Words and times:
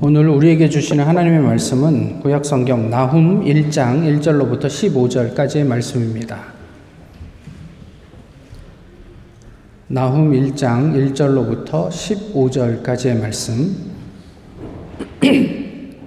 오늘 0.00 0.28
우리에게 0.28 0.68
주시는 0.68 1.04
하나님의 1.04 1.40
말씀은 1.40 2.20
구약 2.20 2.44
성경 2.44 2.88
나훔 2.88 3.44
1장 3.44 4.20
1절로부터 4.20 4.66
15절까지의 4.66 5.66
말씀입니다. 5.66 6.52
나훔 9.88 10.30
1장 10.30 11.12
1절로부터 11.12 11.88
15절까지의 11.88 13.20
말씀. 13.20 13.74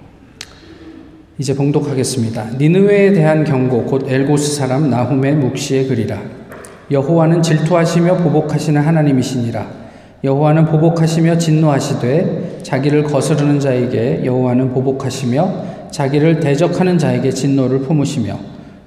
이제 1.36 1.54
봉독하겠습니다. 1.54 2.52
니느웨에 2.52 3.12
대한 3.12 3.44
경고 3.44 3.84
곧 3.84 4.08
엘고스 4.08 4.56
사람 4.56 4.88
나훔의 4.88 5.36
묵시의 5.36 5.88
글이라. 5.88 6.41
여호와는 6.90 7.42
질투하시며 7.42 8.16
보복하시는 8.18 8.80
하나님이시니라. 8.80 9.82
여호와는 10.24 10.66
보복하시며 10.66 11.38
진노하시되 11.38 12.60
자기를 12.62 13.02
거스르는 13.04 13.58
자에게 13.58 14.22
여호와는 14.24 14.72
보복하시며 14.72 15.72
자기를 15.90 16.38
대적하는 16.38 16.96
자에게 16.96 17.30
진노를 17.30 17.80
품으시며 17.80 18.38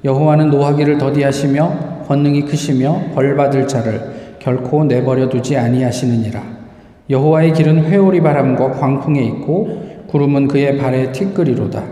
여호와는 0.06 0.50
노하기를 0.50 0.98
더디하시며 0.98 2.06
권능이 2.08 2.46
크시며 2.46 3.02
벌받을 3.16 3.68
자를 3.68 4.16
결코 4.40 4.86
내버려 4.86 5.28
두지 5.28 5.58
아니하시느니라 5.58 6.42
여호와의 7.10 7.54
길은 7.54 7.86
회오리 7.86 8.22
바람과 8.22 8.72
광풍에 8.72 9.22
있고 9.26 9.84
구름은 10.08 10.48
그의 10.48 10.78
발에 10.78 11.12
티끌이로다 11.12 11.84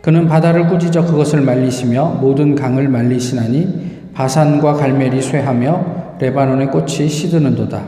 그는 0.00 0.26
바다를 0.26 0.66
꾸짖어 0.66 1.04
그것을 1.06 1.42
말리시며 1.42 2.18
모든 2.20 2.56
강을 2.56 2.88
말리시나니 2.88 3.91
바산과 4.14 4.74
갈멜이 4.74 5.20
쇠하며 5.20 5.84
레바논의 6.18 6.70
꽃이 6.70 7.08
시드는도다 7.08 7.82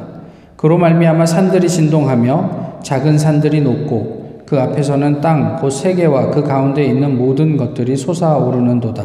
그로 0.57 0.79
말미암아 0.79 1.27
산들이 1.27 1.69
진동하며 1.69 2.81
작은 2.83 3.19
산들이 3.19 3.61
높고 3.61 4.25
그 4.47 4.61
앞에서는 4.61 5.21
땅 5.21 5.57
곧 5.57 5.71
세계와 5.71 6.31
그 6.31 6.43
가운데 6.43 6.85
있는 6.85 7.17
모든 7.17 7.57
것들이 7.57 7.97
솟아오르는도다. 7.97 9.05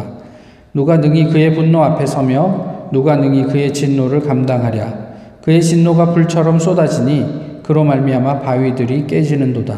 누가 0.73 0.97
능히 0.97 1.25
그의 1.25 1.55
분노 1.55 1.81
앞에 1.83 2.05
서며 2.05 2.89
누가 2.91 3.15
능히 3.15 3.43
그의 3.43 3.73
진노를 3.73 4.21
감당하랴. 4.21 5.09
그의 5.41 5.61
진노가 5.61 6.13
불처럼 6.13 6.59
쏟아지니 6.59 7.61
그로 7.63 7.83
말미암아 7.83 8.39
바위들이 8.41 9.07
깨지는도다. 9.07 9.77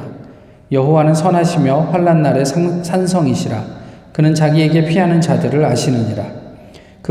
여호와는 0.72 1.14
선하시며 1.14 1.89
환란 1.92 2.22
날에 2.22 2.44
산성이시라. 2.44 3.64
그는 4.11 4.33
자기에게 4.33 4.86
피하는 4.86 5.22
자들을 5.22 5.64
아시느니라. 5.64 6.41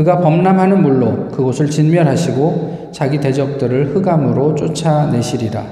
그가 0.01 0.19
범람하는 0.19 0.81
물로 0.81 1.27
그곳을 1.27 1.69
진멸하시고 1.69 2.89
자기 2.91 3.19
대적들을 3.19 3.95
흑암으로 3.95 4.55
쫓아내시리라. 4.55 5.63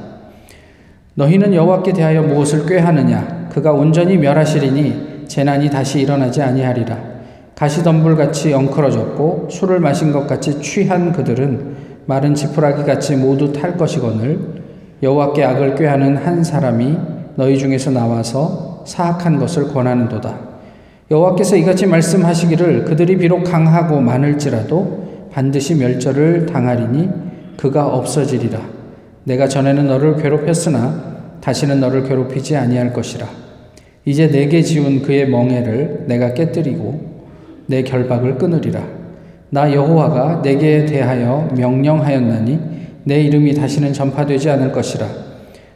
너희는 1.16 1.56
여호와께 1.56 1.94
대하여 1.94 2.22
무엇을 2.22 2.68
꾀하느냐? 2.68 3.48
그가 3.52 3.72
온전히 3.72 4.18
멸하시리니 4.18 5.26
재난이 5.28 5.72
다시 5.72 6.02
일어나지 6.02 6.44
아니하리라. 6.44 6.96
가시덤불같이 7.56 8.54
엉클어졌고 8.54 9.48
술을 9.50 9.80
마신 9.80 10.14
것 10.14 10.28
같이 10.28 10.62
취한 10.62 11.12
그들은 11.12 11.76
마른 12.06 12.36
지푸라기 12.36 12.84
같이 12.84 13.16
모두 13.16 13.52
탈 13.52 13.78
것이거늘 13.78 14.62
여호와께 15.02 15.44
악을 15.44 15.74
꾀하는 15.74 16.18
한 16.18 16.44
사람이 16.44 16.98
너희 17.36 17.58
중에서 17.58 17.90
나와서 17.90 18.84
사악한 18.86 19.40
것을 19.40 19.70
권하는도다. 19.70 20.49
여호와께서 21.12 21.56
이같이 21.56 21.88
말씀하시기를 21.88 22.86
그들이 22.86 23.18
비록 23.18 23.44
강하고 23.44 24.00
많을지라도 24.00 25.30
반드시 25.32 25.74
멸절을 25.74 26.46
당하리니 26.46 27.10
그가 27.58 27.88
없어지리라. 27.88 28.60
내가 29.24 29.48
전에는 29.48 29.88
너를 29.88 30.18
괴롭혔으나 30.18 31.40
다시는 31.42 31.80
너를 31.80 32.04
괴롭히지 32.04 32.56
아니할 32.56 32.94
것이라. 32.94 33.28
이제 34.06 34.30
내게 34.30 34.62
지운 34.62 35.02
그의 35.02 35.28
멍에를 35.30 36.06
내가 36.08 36.34
깨뜨리고 36.36 37.00
내 37.66 37.82
결박을 37.82 38.38
끊으리라. 38.38 38.84
나 39.50 39.74
여호와가 39.74 40.44
내게 40.44 40.86
대하여 40.86 41.50
명령하였나니 41.58 42.60
내 43.06 43.22
이름이 43.22 43.56
다시는 43.56 43.94
전파되지 43.94 44.50
않을 44.52 44.72
것이라. 44.72 45.08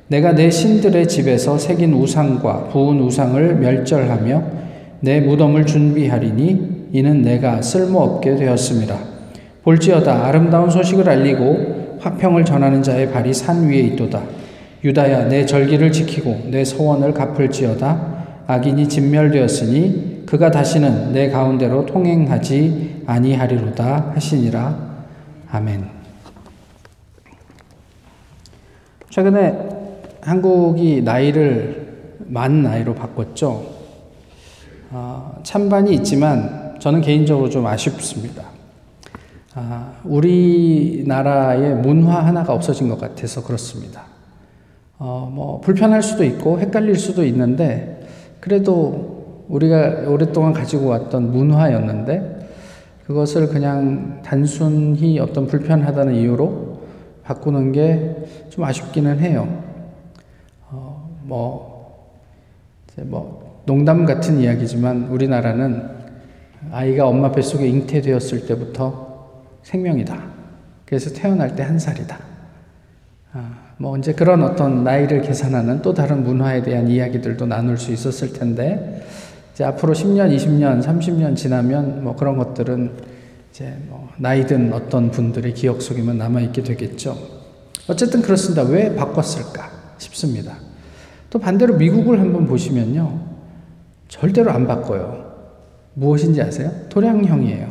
내가 0.10 0.36
내 0.36 0.52
신들의 0.52 1.08
집에서 1.08 1.58
새긴 1.58 1.94
우상과 1.94 2.66
부은 2.66 3.00
우상을 3.02 3.56
멸절하며 3.56 4.63
내 5.04 5.20
무덤을 5.20 5.66
준비하리니 5.66 6.88
이는 6.94 7.22
내가 7.24 7.62
쓸모없게 7.62 8.38
되었습니다. 8.38 8.98
볼지어다 9.64 10.28
아름다운 10.28 10.70
소식을 10.70 11.10
알리고 11.10 11.98
화평을 12.00 12.46
전하는 12.46 12.82
자의 12.82 13.12
발이 13.12 13.34
산 13.34 13.68
위에 13.68 13.80
있도다. 13.80 14.24
유다야 14.82 15.28
내 15.28 15.46
절기를 15.46 15.92
지키고 15.92 16.44
내 16.52 16.64
소원을 16.64 17.14
갚을지어다. 17.14 18.46
악인이 18.48 18.88
진멸되었으니 18.88 20.24
그가 20.26 20.52
다시는 20.52 21.12
내 21.12 21.30
가운데로 21.30 21.86
통행하지 21.86 23.04
아니하리로다 23.06 24.14
하시니라. 24.16 25.04
아멘. 25.52 25.84
최근에 29.10 29.54
한국이 30.22 31.02
나이를 31.02 31.88
만 32.28 32.64
나이로 32.64 32.96
바꿨죠. 32.96 33.73
어, 34.94 35.40
찬반이 35.44 35.94
있지만 35.96 36.76
저는 36.80 37.02
개인적으로 37.02 37.50
좀 37.50 37.66
아쉽습니다. 37.66 38.44
아, 39.56 39.94
우리나라의 40.04 41.76
문화 41.76 42.26
하나가 42.26 42.54
없어진 42.54 42.90
것 42.90 43.00
같아서 43.00 43.44
그렇습니다. 43.44 44.04
어, 45.00 45.30
뭐 45.34 45.60
불편할 45.62 46.02
수도 46.04 46.24
있고 46.24 46.60
헷갈릴 46.60 46.96
수도 46.96 47.26
있는데 47.26 48.08
그래도 48.40 49.44
우리가 49.50 50.06
오랫동안 50.08 50.54
가지고 50.54 50.88
왔던 50.88 51.32
문화였는데 51.32 52.50
그것을 53.06 53.48
그냥 53.50 54.22
단순히 54.24 55.20
어떤 55.20 55.48
불편하다는 55.48 56.16
이유로 56.16 56.82
바꾸는 57.24 57.72
게 57.72 58.44
좀 58.54 58.64
아쉽기는 58.66 59.20
해요. 59.20 59.64
어, 60.70 61.10
뭐, 61.24 62.12
이제 62.88 63.02
뭐 63.02 63.43
농담 63.66 64.06
같은 64.06 64.40
이야기지만 64.40 65.04
우리나라는 65.10 65.88
아이가 66.72 67.08
엄마 67.08 67.32
뱃속에 67.32 67.68
잉태되었을 67.68 68.46
때부터 68.46 69.42
생명이다. 69.64 70.18
그래서 70.86 71.12
태어날 71.14 71.56
때 71.56 71.64
한 71.64 71.80
살이다. 71.80 72.20
아, 73.34 73.52
뭐 73.78 73.98
이제 73.98 74.14
그런 74.14 74.44
어떤 74.44 74.84
나이를 74.84 75.22
계산하는 75.22 75.82
또 75.82 75.94
다른 75.94 76.24
문화에 76.24 76.62
대한 76.62 76.88
이야기들도 76.88 77.46
나눌 77.46 77.78
수 77.78 77.92
있었을 77.92 78.34
텐데 78.34 79.04
이제 79.54 79.64
앞으로 79.64 79.94
10년, 79.94 80.36
20년, 80.36 80.84
30년 80.84 81.36
지나면 81.36 82.04
뭐 82.04 82.16
그런 82.16 82.38
것들은 82.38 82.92
이제 83.52 83.76
뭐 83.88 84.10
나이 84.18 84.46
든 84.46 84.74
어떤 84.74 85.10
분들의 85.12 85.54
기억 85.54 85.82
속에만 85.82 86.18
남아 86.18 86.42
있게 86.42 86.64
되겠죠. 86.64 87.18
어쨌든 87.88 88.22
그렇습니다. 88.22 88.64
왜 88.64 88.96
바꿨을까 88.96 89.70
싶습니다. 89.98 90.56
또 91.30 91.40
반대로 91.40 91.76
미국을 91.76 92.20
한번 92.20 92.46
보시면요. 92.46 93.33
절대로 94.14 94.52
안 94.52 94.68
바꿔요. 94.68 95.24
무엇인지 95.96 96.40
아세요? 96.42 96.70
토량형이에요. 96.90 97.68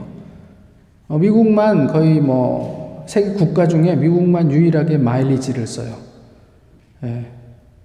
어, 1.08 1.19
미국만 1.19 1.86
거의 1.86 2.20
뭐 2.20 3.04
세계 3.06 3.32
국가 3.34 3.69
중에 3.69 3.94
미국만 3.94 4.50
유일하게 4.50 4.98
마일리지를 4.98 5.66
써요. 5.69 5.94
예. 7.04 7.26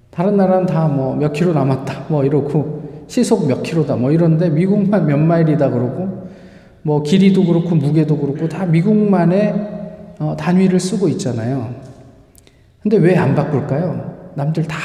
다른 0.10 0.38
나라는 0.38 0.66
다 0.66 0.88
뭐 0.88 1.16
몇 1.16 1.34
킬로 1.34 1.54
남았다 1.54 2.06
뭐 2.10 2.24
이러고 2.24 3.06
시속 3.08 3.48
몇 3.48 3.62
킬로다 3.62 3.96
뭐 3.96 4.12
이런데 4.12 4.50
미국만 4.50 5.06
몇 5.06 5.18
마일이다 5.18 5.70
그러고 5.70 6.28
뭐 6.82 7.04
길이도 7.04 7.46
그렇고 7.46 7.76
무게도 7.76 8.18
그렇고 8.18 8.50
다 8.50 8.66
미국만의 8.66 10.16
어, 10.20 10.36
단위를 10.36 10.80
쓰고 10.80 11.08
있잖아요. 11.10 11.76
근데 12.82 12.98
왜 12.98 13.16
안 13.18 13.36
바꿀까요? 13.36 14.32
남들 14.36 14.64
다 14.64 14.78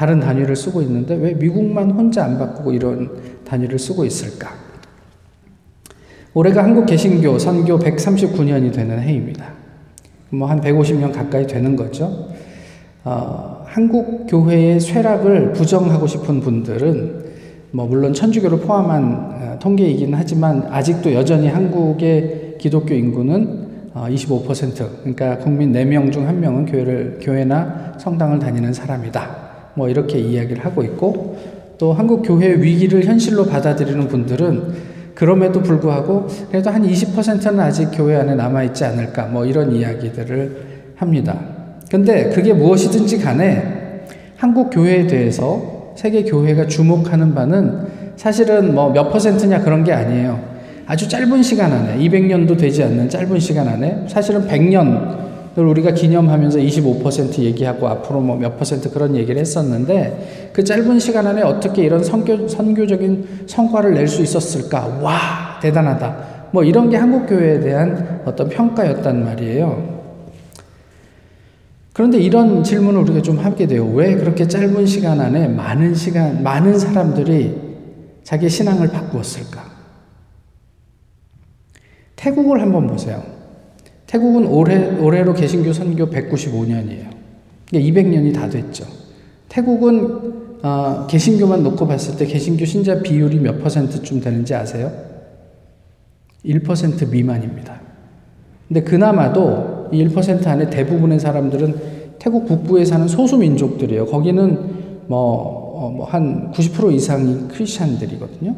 다른 0.00 0.18
단위를 0.18 0.56
쓰고 0.56 0.80
있는데 0.80 1.14
왜 1.14 1.34
미국만 1.34 1.90
혼자 1.90 2.24
안 2.24 2.38
바꾸고 2.38 2.72
이런 2.72 3.10
단위를 3.44 3.78
쓰고 3.78 4.06
있을까? 4.06 4.48
올해가 6.32 6.64
한국 6.64 6.86
개신교 6.86 7.38
선교 7.38 7.78
139년이 7.78 8.72
되는 8.72 8.98
해입니다. 8.98 9.52
뭐 10.30 10.48
한 10.48 10.62
150년 10.62 11.12
가까이 11.12 11.46
되는 11.46 11.76
거죠. 11.76 12.28
어, 13.04 13.62
한국 13.66 14.26
교회의 14.26 14.80
쇠락을 14.80 15.52
부정하고 15.52 16.06
싶은 16.06 16.40
분들은 16.40 17.24
뭐 17.72 17.84
물론 17.84 18.14
천주교를 18.14 18.60
포함한 18.60 19.04
어, 19.04 19.58
통계이긴 19.60 20.14
하지만 20.14 20.66
아직도 20.70 21.12
여전히 21.12 21.48
한국의 21.48 22.54
기독교 22.58 22.94
인구는 22.94 23.92
25% 23.94 24.80
어, 24.80 24.88
그러니까 25.00 25.36
국민 25.36 25.74
4명 25.74 26.10
중 26.10 26.26
1명은 26.26 26.70
교회를 26.72 27.18
교회나 27.20 27.96
성당을 27.98 28.38
다니는 28.38 28.72
사람이다. 28.72 29.49
뭐 29.74 29.88
이렇게 29.88 30.18
이야기를 30.18 30.64
하고 30.64 30.82
있고 30.82 31.36
또 31.78 31.92
한국 31.92 32.22
교회 32.22 32.48
위기를 32.60 33.04
현실로 33.04 33.46
받아들이는 33.46 34.08
분들은 34.08 34.90
그럼에도 35.14 35.62
불구하고 35.62 36.28
그래도 36.50 36.70
한 36.70 36.82
20%는 36.86 37.60
아직 37.60 37.90
교회 37.92 38.16
안에 38.16 38.34
남아 38.34 38.62
있지 38.64 38.84
않을까 38.84 39.26
뭐 39.26 39.44
이런 39.44 39.72
이야기들을 39.72 40.56
합니다. 40.96 41.38
근데 41.90 42.30
그게 42.30 42.52
무엇이든지 42.52 43.18
간에 43.18 44.06
한국 44.36 44.70
교회에 44.70 45.06
대해서 45.06 45.92
세계 45.96 46.22
교회가 46.24 46.66
주목하는 46.66 47.34
바는 47.34 48.00
사실은 48.16 48.74
뭐 48.74 48.92
몇 48.92 49.10
퍼센트냐 49.10 49.62
그런 49.62 49.84
게 49.84 49.92
아니에요. 49.92 50.38
아주 50.86 51.08
짧은 51.08 51.42
시간 51.42 51.72
안에 51.72 51.98
200년도 51.98 52.58
되지 52.58 52.82
않는 52.84 53.08
짧은 53.08 53.38
시간 53.38 53.68
안에 53.68 54.06
사실은 54.08 54.46
100년 54.46 55.29
을 55.58 55.66
우리가 55.66 55.90
기념하면서 55.92 56.60
25% 56.60 57.40
얘기하고 57.40 57.88
앞으로 57.88 58.20
뭐 58.20 58.36
몇 58.36 58.56
퍼센트 58.56 58.88
그런 58.90 59.16
얘기를 59.16 59.40
했었는데 59.40 60.50
그 60.52 60.62
짧은 60.62 61.00
시간 61.00 61.26
안에 61.26 61.42
어떻게 61.42 61.82
이런 61.82 62.04
선교, 62.04 62.46
선교적인 62.46 63.46
성과를 63.48 63.94
낼 63.94 64.06
수 64.06 64.22
있었을까? 64.22 65.00
와, 65.02 65.58
대단하다. 65.60 66.50
뭐 66.52 66.62
이런 66.62 66.88
게 66.88 66.96
한국 66.96 67.26
교회에 67.26 67.58
대한 67.60 68.22
어떤 68.24 68.48
평가였단 68.48 69.24
말이에요. 69.24 70.00
그런데 71.92 72.18
이런 72.18 72.62
질문을 72.62 73.00
우리가 73.02 73.20
좀 73.20 73.38
하게 73.38 73.66
돼요. 73.66 73.84
왜 73.92 74.14
그렇게 74.14 74.46
짧은 74.46 74.86
시간 74.86 75.20
안에 75.20 75.48
많은 75.48 75.94
시간, 75.96 76.42
많은 76.44 76.78
사람들이 76.78 77.56
자기 78.22 78.48
신앙을 78.48 78.88
바꾸었을까? 78.88 79.64
태국을 82.14 82.60
한번 82.60 82.86
보세요. 82.86 83.39
태국은 84.10 84.46
올해, 84.46 84.98
올해로 84.98 85.34
개신교 85.34 85.72
선교 85.72 86.10
195년이에요. 86.10 87.10
200년이 87.72 88.34
다 88.34 88.48
됐죠. 88.48 88.84
태국은 89.48 90.58
어, 90.64 91.06
개신교만 91.08 91.62
놓고 91.62 91.86
봤을 91.86 92.16
때 92.16 92.26
개신교 92.26 92.64
신자 92.64 93.00
비율이 93.00 93.38
몇 93.38 93.62
퍼센트쯤 93.62 94.20
되는지 94.20 94.52
아세요? 94.52 94.90
1% 96.44 97.08
미만입니다. 97.08 97.80
근데 98.66 98.82
그나마도 98.82 99.90
1% 99.92 100.44
안에 100.44 100.70
대부분의 100.70 101.20
사람들은 101.20 101.74
태국 102.18 102.46
북부에 102.46 102.84
사는 102.84 103.06
소수 103.06 103.38
민족들이에요. 103.38 104.06
거기는 104.06 104.58
뭐, 105.06 105.18
어, 105.76 106.08
한90% 106.10 106.92
이상이 106.94 107.46
크리스찬들이거든요. 107.46 108.56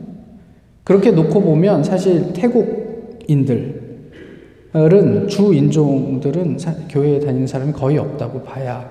그렇게 0.82 1.10
놓고 1.10 1.42
보면 1.42 1.84
사실 1.84 2.32
태국인들 2.32 3.81
은 4.74 5.28
주 5.28 5.52
인종들은 5.54 6.56
교회에 6.88 7.20
다니는 7.20 7.46
사람이 7.46 7.72
거의 7.72 7.98
없다고 7.98 8.42
봐야 8.42 8.88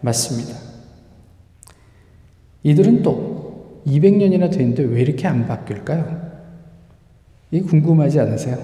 맞습니다. 0.00 0.56
이들은 2.62 3.02
또 3.02 3.82
200년이나 3.86 4.50
됐는데 4.50 4.84
왜 4.84 5.02
이렇게 5.02 5.26
안 5.26 5.46
바뀔까요? 5.46 6.32
이 7.50 7.60
궁금하지 7.60 8.20
않으세요? 8.20 8.58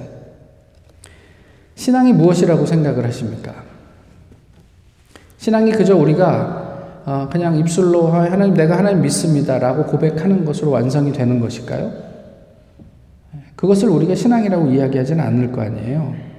신앙이 1.74 2.12
무엇이라고 2.12 2.66
생각을 2.66 3.04
하십니까? 3.06 3.54
신앙이 5.38 5.72
그저 5.72 5.96
우리가 5.96 7.02
어, 7.06 7.28
그냥 7.30 7.56
입술로 7.56 8.08
하나님 8.08 8.54
내가 8.54 8.76
하나님 8.78 9.02
믿습니다라고 9.02 9.86
고백하는 9.86 10.44
것으로 10.44 10.70
완성이 10.70 11.12
되는 11.12 11.40
것일까요? 11.40 11.92
그것을 13.56 13.88
우리가 13.88 14.14
신앙이라고 14.14 14.66
이야기하지는 14.68 15.22
않을 15.24 15.52
거 15.52 15.62
아니에요. 15.62 16.29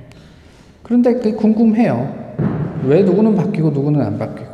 그런데 0.91 1.13
그게 1.13 1.31
궁금해요. 1.31 2.33
왜 2.83 3.01
누구는 3.03 3.33
바뀌고 3.33 3.69
누구는 3.69 4.01
안 4.01 4.19
바뀌고 4.19 4.49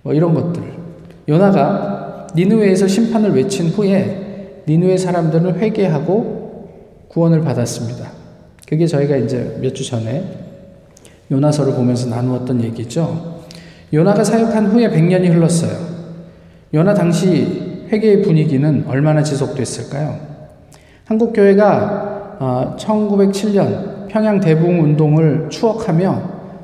뭐 0.00 0.14
이런 0.14 0.32
것들. 0.32 0.62
요나가 1.28 2.26
니느웨에서 2.34 2.88
심판을 2.88 3.34
외친 3.34 3.68
후에 3.68 4.62
니느웨 4.66 4.96
사람들은 4.96 5.58
회개하고 5.58 6.70
구원을 7.08 7.42
받았습니다. 7.42 8.12
그게 8.66 8.86
저희가 8.86 9.16
이제 9.16 9.58
몇 9.60 9.74
주 9.74 9.84
전에 9.86 10.24
요나서를 11.30 11.74
보면서 11.74 12.08
나누었던 12.08 12.64
얘기죠. 12.64 13.42
요나가 13.92 14.24
사역한 14.24 14.68
후에 14.68 14.88
100년이 14.88 15.34
흘렀어요. 15.34 15.76
요나 16.72 16.94
당시 16.94 17.84
회개의 17.92 18.22
분위기는 18.22 18.86
얼마나 18.88 19.22
지속됐을까요? 19.22 20.18
한국 21.04 21.34
교회가 21.34 22.76
1907년 22.78 23.95
평양 24.16 24.40
대붕 24.40 24.82
운동을 24.82 25.48
추억하며 25.50 26.22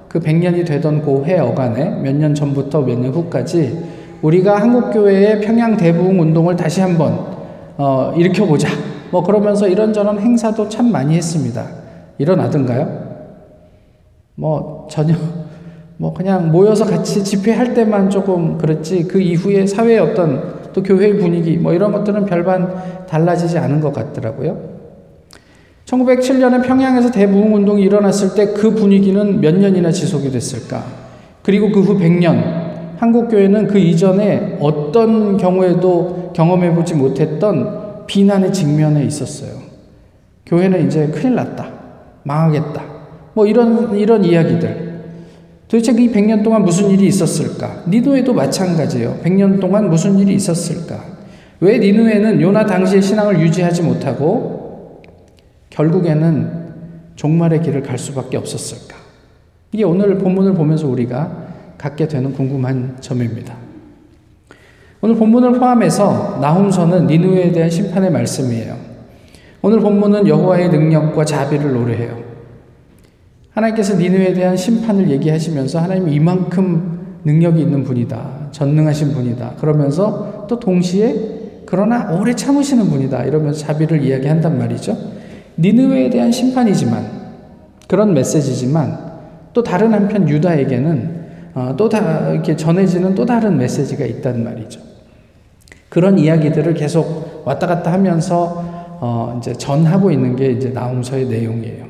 그 0.08 0.18
100년이 0.20 0.64
되던 0.66 1.02
고해 1.02 1.38
어간에 1.38 2.00
몇 2.00 2.14
년 2.16 2.34
전부터 2.34 2.80
몇 2.80 2.98
년 2.98 3.12
후까지 3.12 3.78
우리가 4.22 4.56
한국 4.58 4.90
교회의 4.90 5.42
평양 5.42 5.76
대붕 5.76 6.18
운동을 6.18 6.56
다시 6.56 6.80
한번 6.80 7.26
어, 7.76 8.14
일으켜보자 8.16 8.68
뭐 9.10 9.22
그러면서 9.22 9.68
이런저런 9.68 10.18
행사도 10.18 10.70
참 10.70 10.90
많이 10.90 11.14
했습니다. 11.14 11.66
일어나던가요? 12.16 12.88
뭐 14.36 14.88
전혀 14.90 15.14
뭐 15.98 16.14
그냥 16.14 16.50
모여서 16.50 16.86
같이 16.86 17.22
집회할 17.22 17.74
때만 17.74 18.08
조금 18.08 18.56
그렇지 18.56 19.06
그 19.08 19.20
이후에 19.20 19.66
사회의 19.66 19.98
어떤 19.98 20.70
또 20.72 20.82
교회의 20.82 21.18
분위기 21.18 21.58
뭐 21.58 21.74
이런 21.74 21.92
것들은 21.92 22.24
별반 22.24 23.06
달라지지 23.06 23.58
않은 23.58 23.82
것 23.82 23.92
같더라고요. 23.92 24.71
1907년에 25.92 26.66
평양에서 26.66 27.10
대부흥 27.10 27.54
운동이 27.54 27.82
일어났을 27.82 28.34
때 28.34 28.54
그 28.54 28.74
분위기는 28.74 29.40
몇 29.40 29.54
년이나 29.54 29.90
지속이 29.92 30.30
됐을까? 30.30 30.84
그리고 31.42 31.70
그 31.70 31.80
후 31.80 31.98
100년 31.98 32.62
한국 32.96 33.28
교회는 33.28 33.66
그 33.66 33.78
이전에 33.78 34.56
어떤 34.60 35.36
경우에도 35.36 36.32
경험해 36.34 36.74
보지 36.74 36.94
못했던 36.94 38.06
비난의 38.06 38.52
직면에 38.52 39.04
있었어요. 39.04 39.50
교회는 40.46 40.86
이제 40.86 41.08
큰일 41.08 41.34
났다. 41.34 41.68
망하겠다. 42.22 42.82
뭐 43.34 43.46
이런, 43.46 43.96
이런 43.96 44.24
이야기들. 44.24 44.92
도대체 45.66 45.92
이 45.92 46.12
100년 46.12 46.44
동안 46.44 46.62
무슨 46.64 46.90
일이 46.90 47.06
있었을까? 47.06 47.82
니누에도 47.88 48.32
마찬가지예요. 48.34 49.18
100년 49.24 49.60
동안 49.60 49.90
무슨 49.90 50.18
일이 50.18 50.34
있었을까? 50.34 51.02
왜 51.60 51.78
니누에는 51.78 52.40
요나 52.40 52.66
당시의 52.66 53.02
신앙을 53.02 53.40
유지하지 53.40 53.82
못하고 53.82 54.51
결국에는 55.72 56.62
종말의 57.16 57.62
길을 57.62 57.82
갈 57.82 57.98
수밖에 57.98 58.36
없었을까? 58.36 58.96
이게 59.72 59.84
오늘 59.84 60.18
본문을 60.18 60.54
보면서 60.54 60.86
우리가 60.86 61.46
갖게 61.78 62.06
되는 62.06 62.32
궁금한 62.32 62.96
점입니다. 63.00 63.56
오늘 65.00 65.16
본문을 65.16 65.58
포함해서 65.58 66.38
나홈서는 66.40 67.06
니누에 67.06 67.52
대한 67.52 67.70
심판의 67.70 68.12
말씀이에요. 68.12 68.76
오늘 69.62 69.80
본문은 69.80 70.28
여호와의 70.28 70.68
능력과 70.68 71.24
자비를 71.24 71.72
노래해요. 71.72 72.22
하나님께서 73.50 73.96
니누에 73.96 74.32
대한 74.34 74.56
심판을 74.56 75.10
얘기하시면서 75.10 75.80
하나님 75.80 76.08
이만큼 76.08 77.18
능력이 77.24 77.60
있는 77.60 77.82
분이다. 77.82 78.48
전능하신 78.52 79.12
분이다. 79.14 79.54
그러면서 79.58 80.46
또 80.48 80.58
동시에 80.60 81.62
그러나 81.64 82.12
오래 82.12 82.34
참으시는 82.34 82.90
분이다. 82.90 83.24
이러면서 83.24 83.60
자비를 83.60 84.02
이야기한단 84.02 84.58
말이죠. 84.58 85.11
니느웨에 85.58 86.10
대한 86.10 86.32
심판이지만 86.32 87.22
그런 87.88 88.14
메시지지만 88.14 89.12
또 89.52 89.62
다른 89.62 89.92
한편 89.92 90.28
유다에게는 90.28 91.22
어, 91.54 91.74
또 91.76 91.88
다, 91.88 92.30
이렇게 92.30 92.56
전해지는 92.56 93.14
또 93.14 93.26
다른 93.26 93.58
메시지가 93.58 94.06
있단 94.06 94.42
말이죠. 94.42 94.80
그런 95.92 96.18
이야기들을 96.18 96.72
계속 96.72 97.42
왔다 97.44 97.66
갔다 97.66 97.92
하면서 97.92 98.64
어 98.98 99.36
이제 99.38 99.52
전하고 99.52 100.10
있는 100.10 100.36
게 100.36 100.52
이제 100.52 100.70
나홈서의 100.70 101.26
내용이에요. 101.26 101.84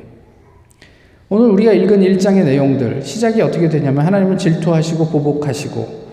오늘 1.29 1.51
우리가 1.51 1.71
읽은 1.71 2.01
1장의 2.01 2.43
내용들 2.43 3.01
시작이 3.03 3.41
어떻게 3.41 3.69
되냐면 3.69 4.05
하나님을 4.05 4.37
질투하시고 4.37 5.07
보복하시고 5.07 6.03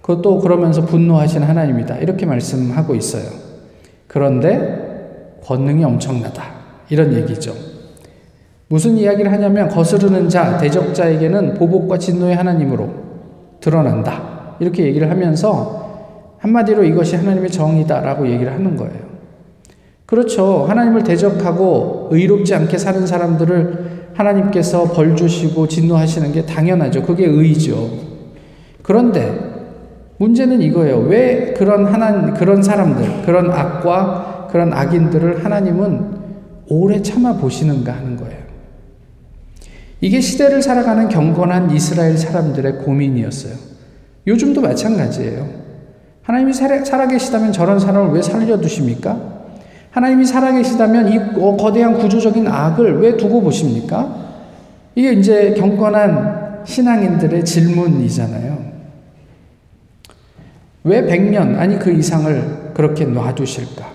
그것도 0.00 0.38
그러면서 0.38 0.86
분노하신 0.86 1.42
하나님이다. 1.42 1.98
이렇게 1.98 2.24
말씀하고 2.24 2.94
있어요. 2.94 3.24
그런데 4.06 5.36
권능이 5.44 5.84
엄청나다. 5.84 6.55
이런 6.88 7.12
얘기죠. 7.14 7.54
무슨 8.68 8.96
이야기를 8.96 9.30
하냐면 9.30 9.68
거스르는 9.68 10.28
자, 10.28 10.58
대적자에게는 10.58 11.54
보복과 11.54 11.98
진노의 11.98 12.34
하나님으로 12.34 12.90
드러난다. 13.60 14.56
이렇게 14.58 14.84
얘기를 14.84 15.10
하면서 15.10 15.86
한마디로 16.38 16.84
이것이 16.84 17.16
하나님의 17.16 17.50
정의다라고 17.50 18.28
얘기를 18.28 18.52
하는 18.52 18.76
거예요. 18.76 19.06
그렇죠. 20.04 20.64
하나님을 20.68 21.02
대적하고 21.02 22.08
의롭지 22.10 22.54
않게 22.54 22.78
사는 22.78 23.06
사람들을 23.06 24.10
하나님께서 24.14 24.84
벌 24.92 25.14
주시고 25.14 25.68
진노하시는 25.68 26.32
게 26.32 26.46
당연하죠. 26.46 27.02
그게 27.02 27.26
의죠. 27.26 27.90
그런데 28.82 29.56
문제는 30.18 30.62
이거예요. 30.62 31.00
왜 31.00 31.54
그런 31.56 31.86
하나 31.86 32.32
그런 32.32 32.62
사람들, 32.62 33.26
그런 33.26 33.50
악과 33.50 34.48
그런 34.50 34.72
악인들을 34.72 35.44
하나님은 35.44 36.15
오래 36.68 37.00
참아 37.02 37.34
보시는가 37.34 37.92
하는 37.92 38.16
거예요. 38.16 38.46
이게 40.00 40.20
시대를 40.20 40.62
살아가는 40.62 41.08
경건한 41.08 41.70
이스라엘 41.70 42.18
사람들의 42.18 42.78
고민이었어요. 42.78 43.54
요즘도 44.26 44.60
마찬가지예요. 44.60 45.48
하나님이 46.22 46.52
살아계시다면 46.52 47.52
저런 47.52 47.78
사람을 47.78 48.12
왜 48.12 48.20
살려두십니까? 48.20 49.36
하나님이 49.90 50.26
살아계시다면 50.26 51.12
이 51.12 51.18
어, 51.40 51.56
거대한 51.56 51.98
구조적인 51.98 52.46
악을 52.48 53.00
왜 53.00 53.16
두고 53.16 53.40
보십니까? 53.40 54.26
이게 54.94 55.12
이제 55.12 55.54
경건한 55.56 56.64
신앙인들의 56.66 57.44
질문이잖아요. 57.44 58.66
왜 60.84 61.02
100년, 61.02 61.58
아니 61.58 61.78
그 61.78 61.90
이상을 61.90 62.72
그렇게 62.74 63.04
놔두실까? 63.04 63.92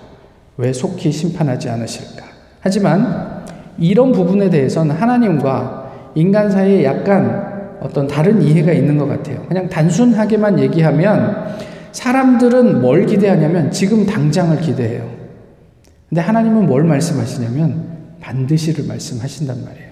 왜 0.58 0.74
속히 0.74 1.12
심판하지 1.12 1.70
않으실까? 1.70 2.21
하지만 2.62 3.44
이런 3.78 4.12
부분에 4.12 4.50
대해서는 4.50 4.96
하나님과 4.96 5.92
인간 6.16 6.50
사이에 6.50 6.84
약간 6.84 7.78
어떤 7.82 8.08
다른 8.08 8.42
이해가 8.42 8.72
있는 8.72 8.98
것 8.98 9.08
같아요. 9.08 9.44
그냥 9.48 9.68
단순하게만 9.68 10.60
얘기하면 10.60 11.58
사람들은 11.92 12.82
뭘 12.82 13.06
기대하냐면 13.06 13.72
지금 13.72 14.06
당장을 14.06 14.56
기대해요. 14.62 15.10
근데 16.08 16.22
하나님은 16.22 16.68
뭘 16.68 16.84
말씀하시냐면 16.84 17.84
반드시를 18.22 18.86
말씀하신단 18.86 19.64
말이에요. 19.66 19.92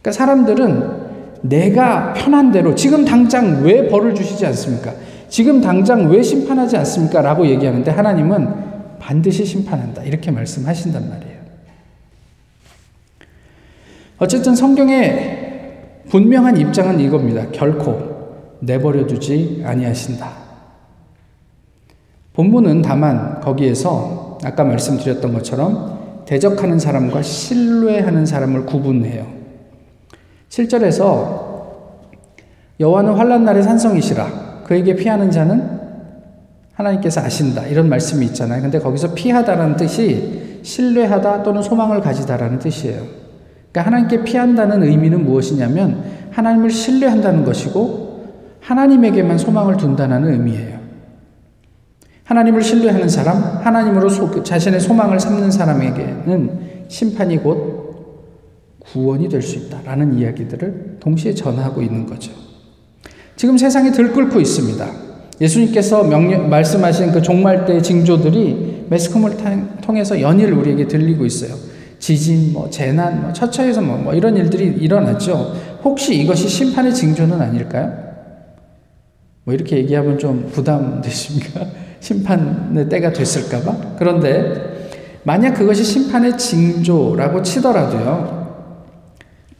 그러니까 0.00 0.12
사람들은 0.12 1.12
내가 1.42 2.12
편한 2.14 2.52
대로 2.52 2.74
지금 2.74 3.04
당장 3.04 3.62
왜 3.64 3.88
벌을 3.88 4.14
주시지 4.14 4.46
않습니까? 4.46 4.94
지금 5.28 5.60
당장 5.60 6.08
왜 6.10 6.22
심판하지 6.22 6.76
않습니까? 6.78 7.20
라고 7.20 7.46
얘기하는데 7.46 7.90
하나님은 7.90 8.54
반드시 8.98 9.44
심판한다. 9.44 10.02
이렇게 10.04 10.30
말씀하신단 10.30 11.08
말이에요. 11.08 11.31
어쨌든 14.22 14.54
성경의 14.54 16.04
분명한 16.08 16.56
입장은 16.56 17.00
이겁니다. 17.00 17.48
결코 17.50 18.56
내버려 18.60 19.04
두지 19.04 19.64
아니하신다. 19.66 20.30
본문은 22.32 22.82
다만 22.82 23.40
거기에서 23.40 24.38
아까 24.44 24.62
말씀드렸던 24.62 25.32
것처럼 25.32 26.22
대적하는 26.24 26.78
사람과 26.78 27.20
신뢰하는 27.20 28.24
사람을 28.24 28.64
구분해요. 28.64 29.26
7절에서 30.50 31.52
여호와는 32.78 33.14
환란 33.14 33.44
날의 33.44 33.64
산성이시라 33.64 34.62
그에게 34.62 34.94
피하는 34.94 35.32
자는 35.32 35.80
하나님께서 36.74 37.22
아신다. 37.22 37.66
이런 37.66 37.88
말씀이 37.88 38.24
있잖아요. 38.26 38.62
근데 38.62 38.78
거기서 38.78 39.14
피하다라는 39.14 39.76
뜻이 39.76 40.60
신뢰하다 40.62 41.42
또는 41.42 41.60
소망을 41.60 42.00
가지다라는 42.00 42.60
뜻이에요. 42.60 43.21
그러니까 43.72 43.82
하나님께 43.86 44.24
피한다는 44.24 44.82
의미는 44.82 45.24
무엇이냐면 45.24 46.04
하나님을 46.30 46.70
신뢰한다는 46.70 47.44
것이고 47.44 48.26
하나님에게만 48.60 49.38
소망을 49.38 49.76
둔다는 49.76 50.30
의미예요. 50.30 50.80
하나님을 52.24 52.62
신뢰하는 52.62 53.08
사람, 53.08 53.42
하나님으로 53.42 54.08
소, 54.08 54.42
자신의 54.42 54.80
소망을 54.80 55.18
삼는 55.18 55.50
사람에게는 55.50 56.60
심판이 56.88 57.38
곧 57.38 57.82
구원이 58.78 59.28
될 59.28 59.42
수 59.42 59.56
있다라는 59.56 60.18
이야기들을 60.18 60.98
동시에 61.00 61.34
전하고 61.34 61.82
있는 61.82 62.06
거죠. 62.06 62.32
지금 63.36 63.56
세상이 63.56 63.90
들끓고 63.92 64.40
있습니다. 64.40 64.86
예수님께서 65.40 66.04
명령, 66.04 66.48
말씀하신 66.48 67.12
그 67.12 67.22
종말 67.22 67.64
때 67.64 67.80
징조들이 67.80 68.86
매스컴을 68.90 69.36
통해서 69.80 70.20
연일 70.20 70.52
우리에게 70.52 70.86
들리고 70.86 71.24
있어요. 71.24 71.71
지진, 72.02 72.52
뭐 72.52 72.68
재난, 72.68 73.22
뭐 73.22 73.32
처처에서 73.32 73.80
뭐, 73.80 73.96
뭐 73.96 74.12
이런 74.12 74.36
일들이 74.36 74.64
일어났죠. 74.64 75.54
혹시 75.84 76.20
이것이 76.20 76.48
심판의 76.48 76.92
징조는 76.92 77.40
아닐까요? 77.40 77.96
뭐 79.44 79.54
이렇게 79.54 79.76
얘기하면 79.76 80.18
좀 80.18 80.50
부담되십니까? 80.52 81.64
심판의 82.00 82.88
때가 82.88 83.12
됐을까봐? 83.12 83.94
그런데 84.00 84.90
만약 85.22 85.52
그것이 85.52 85.84
심판의 85.84 86.36
징조라고 86.36 87.40
치더라도요. 87.42 88.72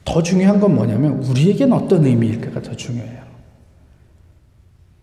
더 0.04 0.20
중요한 0.20 0.58
건 0.58 0.74
뭐냐면 0.74 1.22
우리에겐 1.22 1.72
어떤 1.72 2.04
의미일까가 2.04 2.60
더 2.60 2.74
중요해요. 2.74 3.22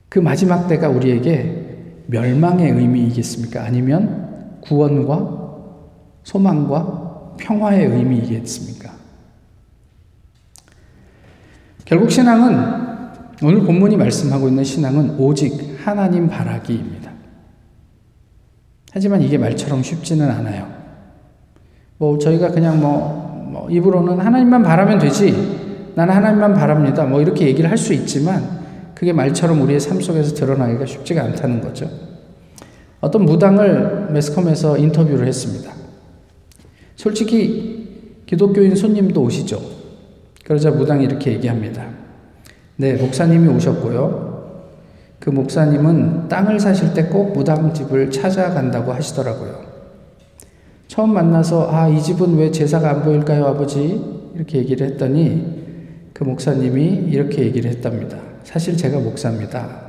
그 0.10 0.19
마지막 0.19 0.67
때가 0.67 0.89
우리에게 0.89 2.03
멸망의 2.08 2.69
의미이겠습니까? 2.69 3.63
아니면 3.63 4.58
구원과 4.60 5.38
소망과 6.25 6.99
평화의 7.39 7.88
의미이겠습니까? 7.88 8.91
결국 11.86 12.12
신앙은 12.12 12.79
오늘 13.41 13.62
본문이 13.62 13.98
말씀하고 13.98 14.48
있는 14.48 14.63
신앙은 14.63 15.17
오직 15.17 15.77
하나님 15.84 16.27
바라기입니다. 16.27 17.10
하지만 18.91 19.22
이게 19.22 19.38
말처럼 19.38 19.81
쉽지는 19.81 20.29
않아요. 20.29 20.67
뭐 21.98 22.17
저희가 22.17 22.51
그냥 22.51 22.79
뭐, 22.79 23.50
뭐 23.51 23.69
입으로는 23.69 24.19
하나님만 24.19 24.63
바라면 24.63 25.00
되지. 25.00 25.91
나는 25.96 26.13
하나님만 26.13 26.53
바랍니다. 26.53 27.05
뭐 27.05 27.22
이렇게 27.22 27.48
얘기를 27.48 27.69
할 27.69 27.77
수 27.77 27.93
있지만 27.93 28.60
그게 28.93 29.13
말처럼 29.13 29.62
우리의 29.62 29.79
삶 29.79 30.01
속에서 30.01 30.36
드러나기가 30.36 30.86
쉽지가 30.86 31.24
않다는 31.24 31.62
거죠. 31.62 31.89
어떤 33.00 33.24
무당을 33.24 34.10
매스컴에서 34.12 34.77
인터뷰를 34.77 35.25
했습니다. 35.25 35.72
솔직히 37.00 38.24
기독교인 38.25 38.75
손님도 38.75 39.22
오시죠. 39.22 39.62
그러자 40.44 40.70
무당이 40.72 41.06
이렇게 41.06 41.32
얘기합니다. 41.32 41.88
네, 42.75 42.96
목사님이 42.96 43.48
오셨고요. 43.48 44.65
그 45.18 45.29
목사님은 45.29 46.27
땅을 46.27 46.60
사실 46.60 46.94
때 46.94 47.08
꼭 47.08 47.32
무당집을 47.32 48.12
찾아간다고 48.12 48.91
하시더라고요. 48.91 49.62
처음 50.89 51.13
만나서, 51.13 51.72
아, 51.72 51.88
이 51.88 52.03
집은 52.03 52.36
왜 52.36 52.51
제사가 52.51 52.89
안 52.89 53.03
보일까요, 53.03 53.46
아버지? 53.46 54.03
이렇게 54.36 54.58
얘기를 54.58 54.86
했더니 54.86 56.10
그 56.12 56.25
목사님이 56.25 57.06
이렇게 57.12 57.44
얘기를 57.44 57.72
했답니다. 57.72 58.18
사실 58.44 58.75
제가 58.75 59.00
목사입니다. 59.00 59.84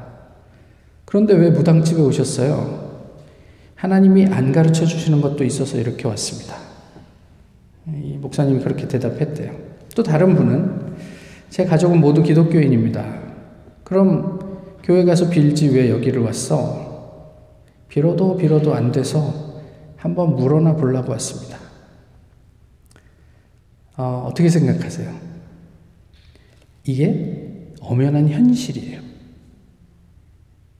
그런데 1.07 1.35
왜 1.35 1.51
무당집에 1.51 2.01
오셨어요? 2.03 2.89
하나님이 3.75 4.27
안 4.27 4.53
가르쳐 4.53 4.87
주시는 4.87 5.21
것도 5.21 5.43
있어서 5.43 5.77
이렇게 5.77 6.07
왔습니다. 6.07 6.60
이 8.03 8.17
목사님이 8.19 8.61
그렇게 8.61 8.87
대답했대요. 8.89 9.53
또 9.95 10.03
다른 10.03 10.35
분은 10.35 10.97
제 11.51 11.65
가족은 11.65 12.01
모두 12.01 12.23
기독교인입니다. 12.23 13.21
그럼 13.85 14.39
교회 14.83 15.05
가서 15.05 15.29
빌지 15.31 15.69
왜 15.69 15.91
여기를 15.91 16.23
왔어? 16.23 17.31
빌어도 17.89 18.37
빌어도 18.37 18.75
안 18.75 18.93
돼서 18.93 19.63
한번 19.97 20.37
물어나 20.37 20.77
보려고 20.77 21.13
왔습니다. 21.13 21.59
어, 23.97 24.27
어떻게 24.31 24.49
생각하세요? 24.49 25.13
이게 26.85 27.73
엄연한 27.81 28.29
현실이에요. 28.29 29.01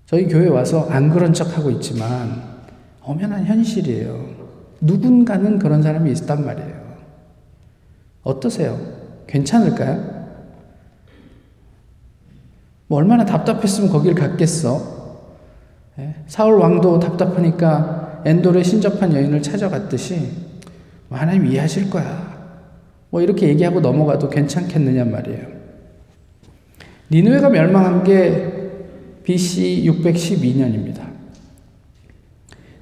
저희 0.07 0.27
교회 0.27 0.49
와서 0.49 0.87
안 0.89 1.11
그런 1.11 1.33
척 1.33 1.57
하고 1.57 1.71
있지만 1.71 2.43
엄연한 3.03 3.45
현실이에요. 3.45 4.41
누군가는 4.81 5.59
그런 5.59 5.83
사람이 5.83 6.11
있단 6.13 6.45
말이에요. 6.45 6.80
어떠세요? 8.23 8.79
괜찮을까요? 9.27 10.21
뭐 12.87 12.99
얼마나 12.99 13.25
답답했으면 13.25 13.91
거길 13.91 14.15
갔겠어. 14.15 15.01
예? 15.99 16.17
사울 16.27 16.59
왕도 16.59 16.99
답답하니까 16.99 18.23
엔돌의 18.25 18.65
신접한 18.65 19.15
여인을 19.15 19.43
찾아갔듯이 19.43 20.33
뭐 21.09 21.19
하나님 21.19 21.47
이해하실 21.47 21.89
거야. 21.89 22.31
뭐 23.11 23.23
이렇게 23.23 23.49
얘기하고 23.49 23.81
넘어가도 23.81 24.29
괜찮겠느냐 24.29 25.05
말이에요. 25.05 25.47
니누에가 27.11 27.49
멸망한 27.49 28.05
게 28.05 28.61
BC 29.25 29.85
612년입니다. 29.87 31.11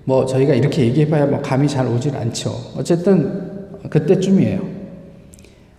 뭐 0.05 0.25
저희가 0.25 0.55
이렇게 0.55 0.87
얘기해봐야 0.87 1.27
뭐 1.27 1.41
감이 1.43 1.69
잘 1.69 1.87
오질 1.87 2.17
않죠. 2.17 2.51
어쨌든 2.77 3.79
그때쯤이에요. 3.91 4.78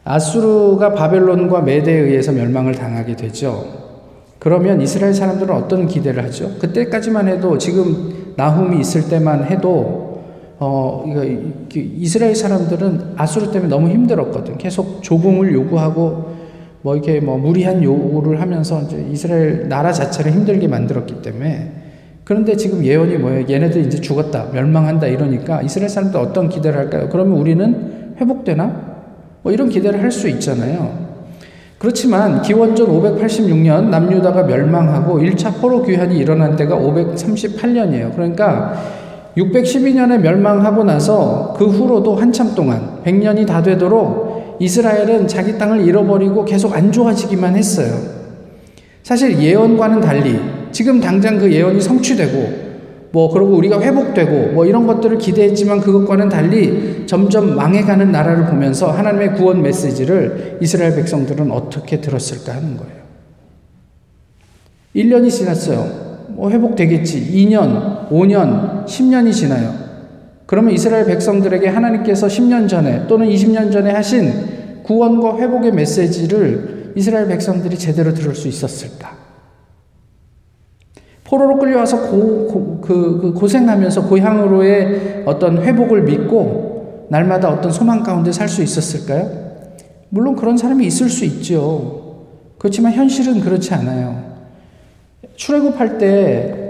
아수르가 0.10 0.96
바벨론과 0.96 1.62
메대에 1.62 2.00
의해서 2.00 2.32
멸망을 2.32 2.74
당하게 2.74 3.16
되죠. 3.16 3.63
그러면 4.39 4.82
이스라엘 4.82 5.13
사람들은 5.13 5.54
어떤 5.54 5.86
기대를 5.86 6.24
하죠? 6.25 6.50
그때까지만 6.58 7.28
해도 7.28 7.60
지금 7.60 8.34
나훔이 8.36 8.80
있을 8.80 9.08
때만 9.08 9.46
해도 9.46 10.24
어 10.58 11.06
이스라엘 11.75 12.36
사람들은 12.36 13.13
아수르 13.18 13.51
때문에 13.51 13.70
너무 13.70 13.89
힘들었거든. 13.89 14.58
계속 14.58 15.04
조공을 15.04 15.54
요구하고 15.54 16.38
뭐 16.82 16.96
이렇게 16.96 17.20
뭐 17.20 17.38
무리한 17.38 17.84
요구를 17.84 18.42
하면서 18.42 18.82
이제 18.82 19.06
이스라엘 19.12 19.70
나라 19.70 19.92
자체를 19.92 20.32
힘들게 20.32 20.68
만들었기 20.68 21.22
때문에 21.22 21.74
그런데 22.24 22.58
지금 22.58 22.84
예언이 22.84 23.18
뭐예요? 23.18 23.46
얘네들 23.48 23.86
이제 23.86 24.01
죽었다, 24.01 24.48
멸망한다 24.54 25.06
이러니까 25.06 25.62
이스라엘 25.62 25.89
사람들 25.89 26.20
어떤 26.20 26.50
기대를 26.50 26.80
할까요? 26.80 27.10
그러면 27.12 27.38
우리는 27.38 28.16
회복되나? 28.20 28.88
뭐 29.41 29.51
이런 29.51 29.69
기대를 29.69 30.01
할 30.01 30.12
수 30.12 30.27
있잖아요. 30.29 31.10
그렇지만 31.77 32.41
기원전 32.41 32.88
586년 32.88 33.86
남유다가 33.86 34.43
멸망하고 34.43 35.19
1차 35.19 35.62
포로 35.62 35.81
귀환이 35.84 36.17
일어난 36.17 36.58
때가 36.58 36.75
538년이에요. 36.75 38.13
그러니까 38.13 38.74
612년에 39.38 40.19
멸망하고 40.19 40.84
나서 40.84 41.53
그 41.58 41.65
후로도 41.67 42.15
한참 42.17 42.53
동안 42.53 43.00
100년이 43.05 43.48
다 43.48 43.63
되도록 43.63 44.58
이스라엘은 44.60 45.29
자기 45.29 45.58
땅을 45.58 45.86
잃어버리고 45.88 46.43
계속 46.43 46.75
안 46.75 46.91
좋아지기만 46.91 47.55
했어요. 47.55 47.93
사실 49.03 49.39
예언과는 49.39 50.01
달리 50.01 50.38
지금 50.72 51.00
당장 51.00 51.38
그 51.39 51.50
예언이 51.50 51.79
성취되고 51.79 52.59
뭐 53.12 53.32
그러고 53.32 53.56
우리가 53.56 53.82
회복되고 53.82 54.54
뭐 54.54 54.66
이런 54.66 54.86
것들을 54.86 55.18
기대했지만 55.18 55.82
그것과는 55.82 56.30
달리 56.30 57.06
점점 57.08 57.56
망해가는 57.56 58.12
나라를 58.12 58.46
보면서 58.46 58.92
하나님의 58.92 59.34
구원 59.34 59.62
메시지를 59.62 60.60
이스라엘 60.62 60.96
백성들은 60.96 61.51
어떻게 61.51 62.01
들었을까 62.01 62.56
하는 62.56 62.78
거예요. 62.78 63.00
1년이 64.96 65.30
지났어요. 65.30 66.10
뭐 66.30 66.51
회복되겠지. 66.51 67.32
2년, 67.34 68.10
5년, 68.10 68.86
10년이 68.86 69.34
지나요. 69.34 69.74
그러면 70.46 70.74
이스라엘 70.74 71.06
백성들에게 71.06 71.68
하나님께서 71.68 72.28
10년 72.28 72.68
전에 72.68 73.08
또는 73.08 73.28
20년 73.28 73.72
전에 73.72 73.92
하신 73.92 74.82
구원과 74.84 75.38
회복의 75.38 75.72
메시지를 75.74 76.94
이스라엘 76.96 77.28
백성들이 77.28 77.78
제대로 77.78 78.13
들을 78.13 78.34
수 78.34 78.48
있었을까? 78.48 79.29
포로로 81.30 81.60
끌려와서 81.60 82.10
고, 82.10 82.48
고, 82.48 82.82
그, 82.82 83.20
그 83.22 83.34
고생하면서 83.34 84.08
고향으로의 84.08 85.24
어떤 85.26 85.62
회복을 85.62 86.04
믿고 86.04 87.08
날마다 87.10 87.50
어떤 87.50 87.72
소망 87.72 88.02
가운데 88.02 88.32
살 88.32 88.48
수 88.48 88.64
있었을까요? 88.64 89.30
물론 90.10 90.36
그런 90.36 90.58
사람이 90.58 90.86
있을 90.88 91.08
수 91.08 91.24
있죠. 91.26 92.26
그렇지만 92.58 92.94
현실은 92.94 93.42
그렇지 93.42 93.74
않아요. 93.76 94.24
출애굽할 95.36 95.98
때 96.00 96.70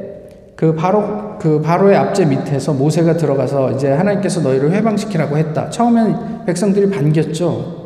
그 0.60 0.75
바로 0.75 1.38
그 1.39 1.62
바로의 1.62 1.96
앞제 1.96 2.25
밑에서 2.25 2.74
모세가 2.74 3.16
들어가서 3.16 3.72
이제 3.72 3.94
하나님께서 3.94 4.42
너희를 4.42 4.74
해방시키라고 4.74 5.38
했다. 5.38 5.70
처음엔 5.70 6.44
백성들이 6.46 6.89
반겼죠. 6.89 7.78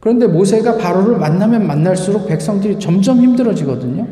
그런데 0.00 0.26
모세가 0.26 0.76
바로를 0.78 1.18
만나면 1.18 1.68
만날수록 1.68 2.26
백성들이 2.26 2.80
점점 2.80 3.20
힘들어지거든요. 3.20 4.08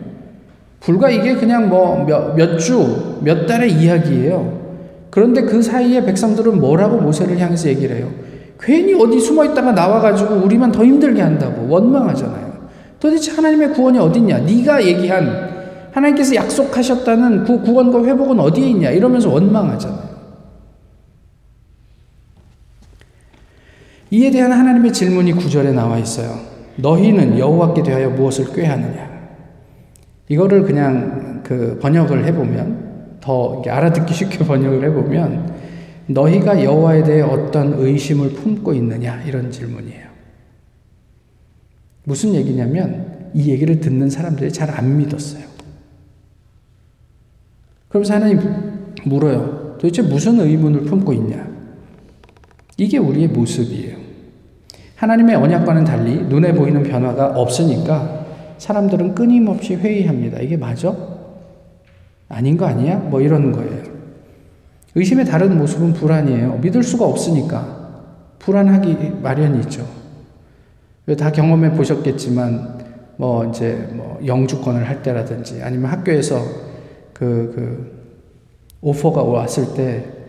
불과 0.83 1.11
이게 1.11 1.35
그냥 1.37 1.69
뭐 1.69 2.05
몇 2.37 2.59
주, 2.59 3.19
몇 3.23 3.47
달의 3.47 3.73
이야기예요. 3.73 4.61
그런데 5.11 5.43
그 5.43 5.63
사이에 5.63 6.05
백성들은 6.05 6.59
뭐라고 6.61 6.99
모세를 7.01 7.39
향해서 7.39 7.69
얘기를 7.69 7.97
해요? 7.97 8.11
괜히 8.59 8.95
어디 8.95 9.21
숨어 9.21 9.45
있다가 9.45 9.73
나와가지고 9.73 10.37
우리만 10.37 10.73
더 10.73 10.85
힘들게 10.85 11.21
한다고 11.21 11.69
원망하잖아요. 11.69 12.53
도대체 12.99 13.33
하나님의 13.33 13.73
구원이 13.75 13.99
어딨냐? 13.99 14.39
네가 14.39 14.85
얘기한 14.85 15.53
하나님께서 15.93 16.35
약속하셨다는 16.35 17.45
그 17.45 17.61
구원과 17.61 18.05
회복은 18.05 18.41
어디에 18.41 18.71
있냐? 18.71 18.91
이러면서 18.91 19.31
원망하잖아요. 19.31 20.13
이에 24.11 24.31
대한 24.31 24.53
하나님의 24.53 24.93
질문이 24.93 25.33
구절에 25.33 25.73
나와 25.73 25.99
있어요. 25.99 26.39
너희는 26.77 27.39
여호와께 27.39 27.83
대하여 27.83 28.11
무엇을 28.11 28.53
꾀하느냐? 28.55 29.12
이거를 30.33 30.63
그냥 30.63 31.43
그 31.45 31.79
번역을 31.79 32.25
해보면 32.25 33.19
더 33.21 33.63
알아듣기 33.67 34.15
쉽게 34.15 34.39
번역을 34.47 34.83
해보면 34.89 35.53
너희가 36.07 36.65
여호와에 36.65 37.03
대해 37.03 37.21
어떤 37.21 37.75
의심을 37.75 38.31
품고 38.31 38.73
있느냐 38.73 39.23
이런 39.25 39.51
질문이에요. 39.51 40.07
무슨 42.05 42.35
얘기냐면 42.35 43.31
이 43.35 43.51
얘기를 43.51 43.79
듣는 43.79 44.09
사람들이 44.09 44.51
잘 44.51 44.71
안 44.71 44.97
믿었어요. 44.97 45.45
그러면서 47.89 48.15
하나님 48.15 48.41
물어요. 49.05 49.77
도대체 49.79 50.01
무슨 50.01 50.41
의문을 50.41 50.85
품고 50.85 51.13
있냐? 51.13 51.47
이게 52.79 52.97
우리의 52.97 53.29
모습이에요. 53.29 53.99
하나님의 54.97 55.37
언약과는 55.37 55.85
달리 55.85 56.23
눈에 56.23 56.55
보이는 56.55 56.83
변화가 56.83 57.39
없으니까 57.39 58.22
사람들은 58.63 59.17
끊임없이 59.17 59.75
회의합니다. 59.75 60.39
이게 60.39 60.57
맞아? 60.57 60.97
아닌 62.29 62.57
거 62.57 62.67
아니야? 62.67 62.97
뭐 62.97 63.21
이러는 63.21 63.51
거예요. 63.51 63.83
의심의 64.95 65.25
다른 65.27 65.59
모습은 65.59 65.95
불안이에요. 65.95 66.59
믿을 66.59 66.83
수가 66.83 67.05
없으니까. 67.05 67.81
불안하기 68.39 69.15
마련이죠. 69.23 69.85
다 71.19 71.33
경험해 71.33 71.73
보셨겠지만, 71.73 72.79
뭐 73.17 73.45
이제 73.47 73.89
뭐 73.93 74.21
영주권을 74.25 74.89
할 74.89 75.03
때라든지 75.03 75.61
아니면 75.63 75.91
학교에서 75.91 76.41
그, 77.13 77.53
그, 77.55 78.03
오퍼가 78.81 79.23
왔을 79.23 79.75
때 79.75 80.23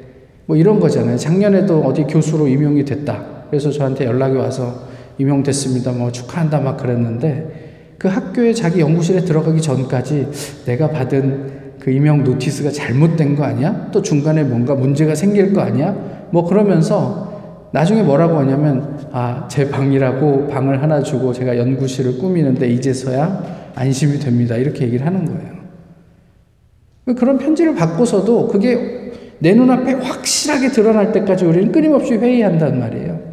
뭐 0.46 0.58
이런 0.58 0.80
거잖아요. 0.80 1.18
작년에도 1.18 1.82
어디 1.82 2.04
교수로 2.04 2.48
임용이 2.48 2.84
됐다. 2.84 3.46
그래서 3.50 3.72
저한테 3.72 4.06
연락이 4.06 4.36
와서 4.36 4.88
임용됐습니다. 5.18 5.92
뭐 5.94 6.12
축하한다 6.12 6.60
막 6.60 6.78
그랬는데 6.78 7.63
그 8.04 8.10
학교에 8.10 8.54
자기 8.54 8.82
연구실에 8.82 9.22
들어가기 9.22 9.62
전까지 9.62 10.28
내가 10.66 10.90
받은 10.90 11.78
그 11.80 11.90
임용 11.90 12.26
notice가 12.26 12.70
잘못된 12.70 13.38
거 13.38 13.46
아니야? 13.46 13.88
또 13.94 14.02
중간에 14.02 14.44
뭔가 14.44 14.76
문제가 14.76 15.16
생길 15.16 15.54
거 15.54 15.62
아니야? 15.62 16.28
뭐 16.30 16.44
그러면서 16.46 17.70
나중에 17.72 18.04
뭐라고 18.04 18.38
하냐면 18.40 19.08
아, 19.14 19.48
제 19.50 19.70
방이라고 19.70 20.48
방을 20.48 20.84
하나 20.84 21.02
주고 21.02 21.32
제가 21.32 21.58
연구실을 21.58 22.18
꾸미는데 22.18 22.68
이제서야 22.72 23.72
안심이 23.74 24.20
됩니다. 24.20 24.58
이렇게 24.58 24.84
얘기를 24.84 25.06
하는 25.06 25.24
거예요. 25.24 27.16
그런 27.18 27.38
편지를 27.38 27.74
받고서도 27.74 28.50
그게 28.50 29.14
내 29.40 29.54
눈앞에 29.54 29.94
확실하게 29.94 30.72
드러날 30.72 31.14
때까지 31.14 31.46
우리는 31.46 31.72
끊임없이 31.72 32.16
회의한단 32.16 32.80
말이에요. 32.80 33.33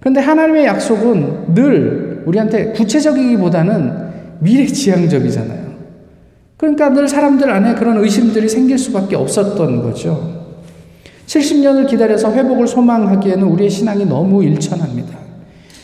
그런데 0.00 0.20
하나님의 0.20 0.66
약속은 0.66 1.54
늘 1.54 2.22
우리한테 2.26 2.72
구체적이기보다는 2.72 4.08
미래지향적이잖아요. 4.40 5.68
그러니까 6.56 6.90
늘 6.90 7.08
사람들 7.08 7.50
안에 7.50 7.74
그런 7.74 7.98
의심들이 7.98 8.48
생길 8.48 8.78
수밖에 8.78 9.16
없었던 9.16 9.82
거죠. 9.82 10.38
70년을 11.26 11.88
기다려서 11.88 12.32
회복을 12.32 12.66
소망하기에는 12.66 13.42
우리의 13.42 13.70
신앙이 13.70 14.06
너무 14.06 14.42
일천합니다. 14.42 15.18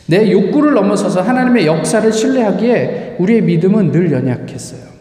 내 0.06 0.30
욕구를 0.30 0.74
넘어서서 0.74 1.22
하나님의 1.22 1.66
역사를 1.66 2.10
신뢰하기에 2.12 3.16
우리의 3.18 3.42
믿음은 3.42 3.92
늘 3.92 4.12
연약했어요. 4.12 4.94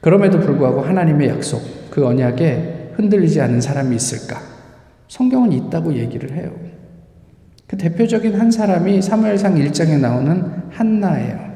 그럼에도 0.00 0.38
불구하고 0.38 0.82
하나님의 0.82 1.28
약속, 1.28 1.62
그 1.90 2.06
언약에 2.06 2.92
흔들리지 2.94 3.40
않은 3.40 3.60
사람이 3.60 3.96
있을까? 3.96 4.55
성경은 5.08 5.52
있다고 5.52 5.94
얘기를 5.94 6.32
해요. 6.32 6.52
그 7.66 7.76
대표적인 7.76 8.38
한 8.38 8.50
사람이 8.50 9.02
사무엘상 9.02 9.56
1장에 9.56 9.98
나오는 9.98 10.42
한나예요. 10.70 11.46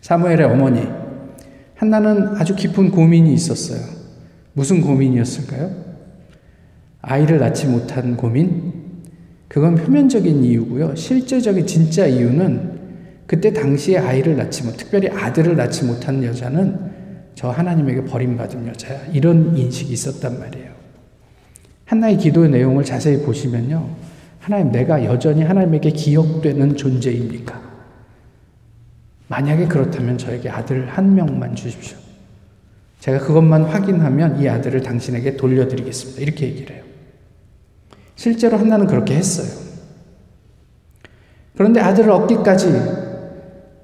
사무엘의 0.00 0.44
어머니. 0.44 0.86
한나는 1.74 2.36
아주 2.36 2.54
깊은 2.54 2.90
고민이 2.90 3.32
있었어요. 3.34 3.80
무슨 4.52 4.80
고민이었을까요? 4.80 5.70
아이를 7.02 7.38
낳지 7.38 7.66
못한 7.66 8.16
고민? 8.16 8.72
그건 9.48 9.74
표면적인 9.74 10.42
이유고요. 10.42 10.94
실제적인 10.94 11.66
진짜 11.66 12.06
이유는 12.06 12.74
그때 13.26 13.52
당시에 13.52 13.98
아이를 13.98 14.36
낳지 14.36 14.64
못, 14.64 14.76
특별히 14.76 15.08
아들을 15.08 15.56
낳지 15.56 15.84
못한 15.84 16.22
여자는 16.22 16.92
저 17.34 17.50
하나님에게 17.50 18.04
버림받은 18.04 18.66
여자야. 18.68 19.06
이런 19.12 19.56
인식이 19.56 19.92
있었단 19.92 20.38
말이에요. 20.38 20.63
한나의 21.84 22.18
기도의 22.18 22.50
내용을 22.50 22.84
자세히 22.84 23.22
보시면요. 23.22 23.88
하나님, 24.40 24.72
내가 24.72 25.04
여전히 25.04 25.42
하나님에게 25.42 25.90
기억되는 25.90 26.76
존재입니까? 26.76 27.62
만약에 29.28 29.66
그렇다면 29.66 30.18
저에게 30.18 30.50
아들 30.50 30.86
한 30.86 31.14
명만 31.14 31.54
주십시오. 31.54 31.96
제가 33.00 33.18
그것만 33.18 33.64
확인하면 33.64 34.40
이 34.40 34.48
아들을 34.48 34.82
당신에게 34.82 35.36
돌려드리겠습니다. 35.36 36.22
이렇게 36.22 36.46
얘기를 36.46 36.76
해요. 36.76 36.84
실제로 38.16 38.56
한나는 38.56 38.86
그렇게 38.86 39.14
했어요. 39.14 39.46
그런데 41.56 41.80
아들을 41.80 42.10
얻기까지 42.10 42.72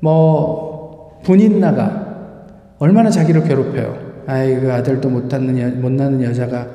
뭐 0.01 1.21
분인나가 1.25 2.01
얼마나 2.79 3.11
자기를 3.11 3.45
괴롭혀요. 3.45 4.25
아이 4.27 4.59
그 4.59 4.73
아들도 4.73 5.11
못 5.11 5.27
낳는 5.27 5.81
못 5.81 5.93
낳는 5.93 6.23
여자가 6.23 6.67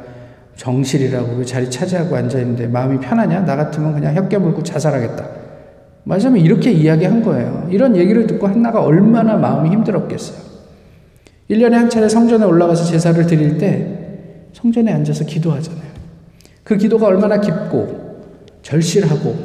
정실이라고 0.56 1.38
그 1.38 1.46
자리 1.46 1.70
차지하고 1.70 2.15
앉아있는데 2.15 2.68
마음이 2.68 3.00
편하냐? 3.00 3.46
나 3.46 3.56
같으면 3.56 3.94
그냥 3.94 4.15
혀깨 4.15 4.38
물고 4.38 4.63
자살하겠다. 4.63 5.28
맞으면 6.04 6.38
이렇게 6.39 6.72
이야기한 6.72 7.24
거예요. 7.24 7.68
이런 7.72 7.96
얘기를 7.96 8.26
듣고 8.28 8.48
한나가 8.48 8.82
얼마나 8.82 9.36
마음이 9.36 9.70
힘들었겠어요. 9.70 10.38
1년에 11.50 11.72
한 11.72 11.89
차례 11.89 12.08
성전에 12.08 12.46
올라가서 12.46 12.86
제사를 12.86 13.26
드릴 13.26 13.58
때 13.58 14.48
성전에 14.54 14.91
앉아서 14.94 15.26
기도하잖아요. 15.26 15.96
그 16.63 16.78
기도가 16.78 17.08
얼마나 17.08 17.39
깊고 17.39 18.06
절실하고 18.62 19.36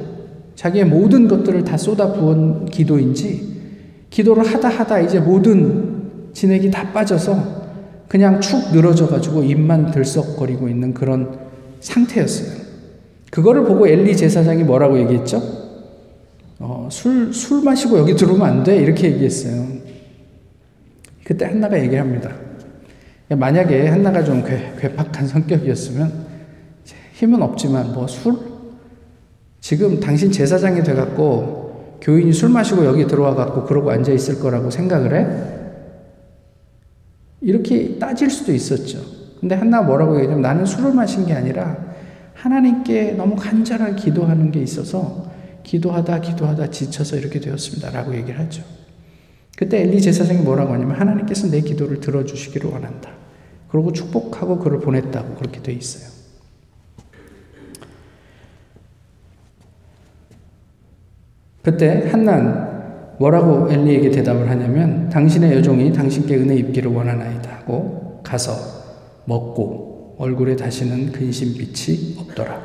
자기의 0.55 0.87
모든 0.87 1.29
것들을 1.29 1.65
다 1.65 1.77
쏟아 1.77 2.13
부은 2.13 2.67
기도인지 2.67 3.51
기도를 4.11 4.45
하다 4.45 4.69
하다 4.69 5.01
이제 5.01 5.21
모든 5.21 6.31
진액이 6.33 6.71
다 6.71 6.91
빠져서 6.93 7.60
그냥 8.11 8.41
축 8.41 8.73
늘어져 8.73 9.07
가지고 9.07 9.45
입만 9.45 9.93
들썩거리고 9.93 10.69
있는 10.69 10.93
그런 10.93 11.39
상태였어요. 11.79 12.61
그거를 13.31 13.63
보고 13.63 13.87
엘리 13.87 14.17
제사장이 14.17 14.65
뭐라고 14.65 14.99
얘기했죠? 14.99 15.41
어, 16.59 16.89
술, 16.91 17.33
술 17.33 17.63
마시고 17.63 17.99
여기 17.99 18.17
들어오면 18.17 18.45
안 18.45 18.65
돼. 18.65 18.79
이렇게 18.79 19.13
얘기했어요. 19.13 19.65
그때 21.23 21.45
한나가 21.45 21.81
얘기합니다. 21.81 22.33
만약에 23.29 23.87
한나가 23.87 24.25
좀 24.25 24.43
괴, 24.43 24.73
괴팍한 24.81 25.29
성격이었으면 25.29 26.13
힘은 27.13 27.41
없지만 27.43 27.93
뭐 27.93 28.09
술? 28.09 28.35
지금 29.61 30.01
당신 30.01 30.33
제사장이 30.33 30.83
돼갖고 30.83 31.99
교인이 32.03 32.33
술 32.33 32.49
마시고 32.49 32.85
여기 32.87 33.07
들어와갖고 33.07 33.67
그러고 33.67 33.93
앉아있을 33.93 34.41
거라고 34.41 34.69
생각을 34.69 35.15
해? 35.15 35.60
이렇게 37.41 37.99
따질 37.99 38.31
수도 38.31 38.53
있었죠. 38.53 39.01
근데 39.41 39.55
한나가 39.55 39.87
뭐라고 39.87 40.17
얘기하냐면 40.17 40.43
나는 40.43 40.67
술을 40.67 40.93
마신 40.93 41.27
게 41.27 41.33
아니라 41.33 41.77
하나님께 42.35 43.13
너무 43.13 43.37
간절하게 43.37 43.97
기도하는 43.97 44.51
게 44.51 44.61
있어서 44.61 45.31
기도하다 45.63 46.21
기도하다 46.21 46.71
지쳐서 46.71 47.17
이렇게 47.17 47.41
되었습니다. 47.41 47.91
라고 47.91 48.15
얘기를 48.15 48.39
하죠. 48.41 48.63
그때 49.57 49.83
엘리 49.83 50.01
제사장이 50.01 50.41
뭐라고 50.41 50.73
하냐면 50.73 50.97
하나님께서 50.97 51.49
내 51.49 51.61
기도를 51.61 52.01
들어주시기를 52.01 52.71
원한다. 52.71 53.11
그러고 53.69 53.93
축복하고 53.93 54.59
그를 54.59 54.81
보냈다고 54.81 55.35
그렇게 55.35 55.63
돼 55.63 55.73
있어요. 55.73 56.11
그때 61.63 62.09
한난 62.11 62.70
뭐라고 63.21 63.71
엘리에게 63.71 64.11
대답을 64.11 64.49
하냐면 64.49 65.11
당신의 65.11 65.53
여종이 65.53 65.93
당신께 65.93 66.37
은혜 66.37 66.57
입기를 66.57 66.91
원하나이다 66.91 67.55
하고 67.55 68.21
가서 68.25 68.53
먹고 69.27 70.17
얼굴에 70.19 70.57
다시는 70.57 71.13
근심빛이 71.13 72.17
없더라. 72.19 72.59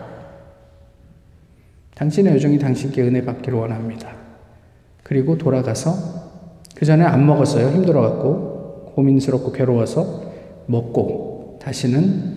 당신의 1.95 2.35
여종이 2.35 2.57
당신께 2.57 3.01
은혜 3.01 3.25
받기를 3.25 3.59
원합니다. 3.59 4.15
그리고 5.03 5.37
돌아가서 5.37 5.93
그 6.73 6.85
전에 6.85 7.03
안 7.03 7.25
먹었어요. 7.25 7.71
힘들어갖고 7.71 8.93
고민스럽고 8.95 9.51
괴로워서 9.51 10.31
먹고 10.67 11.59
다시는 11.61 12.35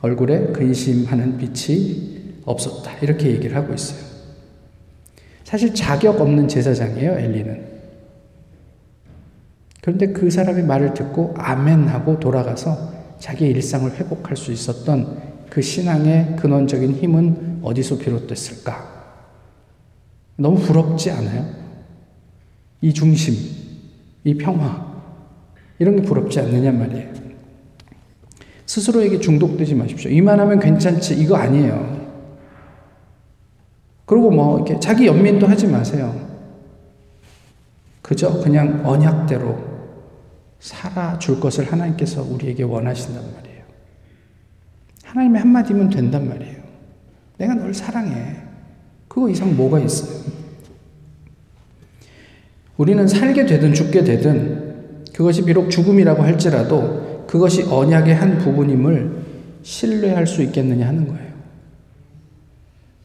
얼굴에 0.00 0.46
근심하는 0.52 1.36
빛이 1.36 2.40
없었다. 2.46 2.92
이렇게 3.02 3.30
얘기를 3.30 3.54
하고 3.54 3.74
있어요. 3.74 4.09
사실 5.50 5.74
자격 5.74 6.20
없는 6.20 6.46
제사장이에요, 6.46 7.10
엘리는. 7.10 7.70
그런데 9.82 10.12
그 10.12 10.30
사람의 10.30 10.62
말을 10.62 10.94
듣고 10.94 11.34
아멘 11.36 11.88
하고 11.88 12.20
돌아가서 12.20 12.92
자기의 13.18 13.50
일상을 13.50 13.90
회복할 13.96 14.36
수 14.36 14.52
있었던 14.52 15.20
그 15.50 15.60
신앙의 15.60 16.36
근원적인 16.36 16.92
힘은 16.92 17.58
어디서 17.62 17.98
비롯됐을까? 17.98 18.90
너무 20.36 20.56
부럽지 20.60 21.10
않아요? 21.10 21.44
이 22.80 22.94
중심, 22.94 23.34
이 24.22 24.34
평화, 24.36 25.02
이런 25.80 25.96
게 25.96 26.02
부럽지 26.02 26.38
않느냐 26.38 26.70
말이에요. 26.70 27.12
스스로에게 28.66 29.18
중독되지 29.18 29.74
마십시오. 29.74 30.12
이만하면 30.12 30.60
괜찮지, 30.60 31.20
이거 31.20 31.34
아니에요. 31.34 31.99
그리고 34.10 34.28
뭐 34.28 34.56
이렇게 34.56 34.80
자기 34.80 35.06
연민도 35.06 35.46
하지 35.46 35.68
마세요. 35.68 36.12
그저 38.02 38.40
그냥 38.40 38.82
언약대로 38.84 39.56
살아줄 40.58 41.38
것을 41.38 41.70
하나님께서 41.70 42.20
우리에게 42.24 42.64
원하신단 42.64 43.22
말이에요. 43.22 43.62
하나님의 45.04 45.40
한마디면 45.42 45.90
된단 45.90 46.28
말이에요. 46.28 46.56
내가 47.38 47.54
널 47.54 47.72
사랑해. 47.72 48.34
그거 49.06 49.30
이상 49.30 49.56
뭐가 49.56 49.78
있어요? 49.78 50.18
우리는 52.78 53.06
살게 53.06 53.46
되든 53.46 53.74
죽게 53.74 54.02
되든 54.02 55.04
그것이 55.14 55.44
비록 55.44 55.70
죽음이라고 55.70 56.24
할지라도 56.24 57.26
그것이 57.28 57.62
언약의 57.62 58.16
한 58.16 58.38
부분임을 58.38 59.22
신뢰할 59.62 60.26
수 60.26 60.42
있겠느냐 60.42 60.88
하는 60.88 61.06
거예요. 61.06 61.29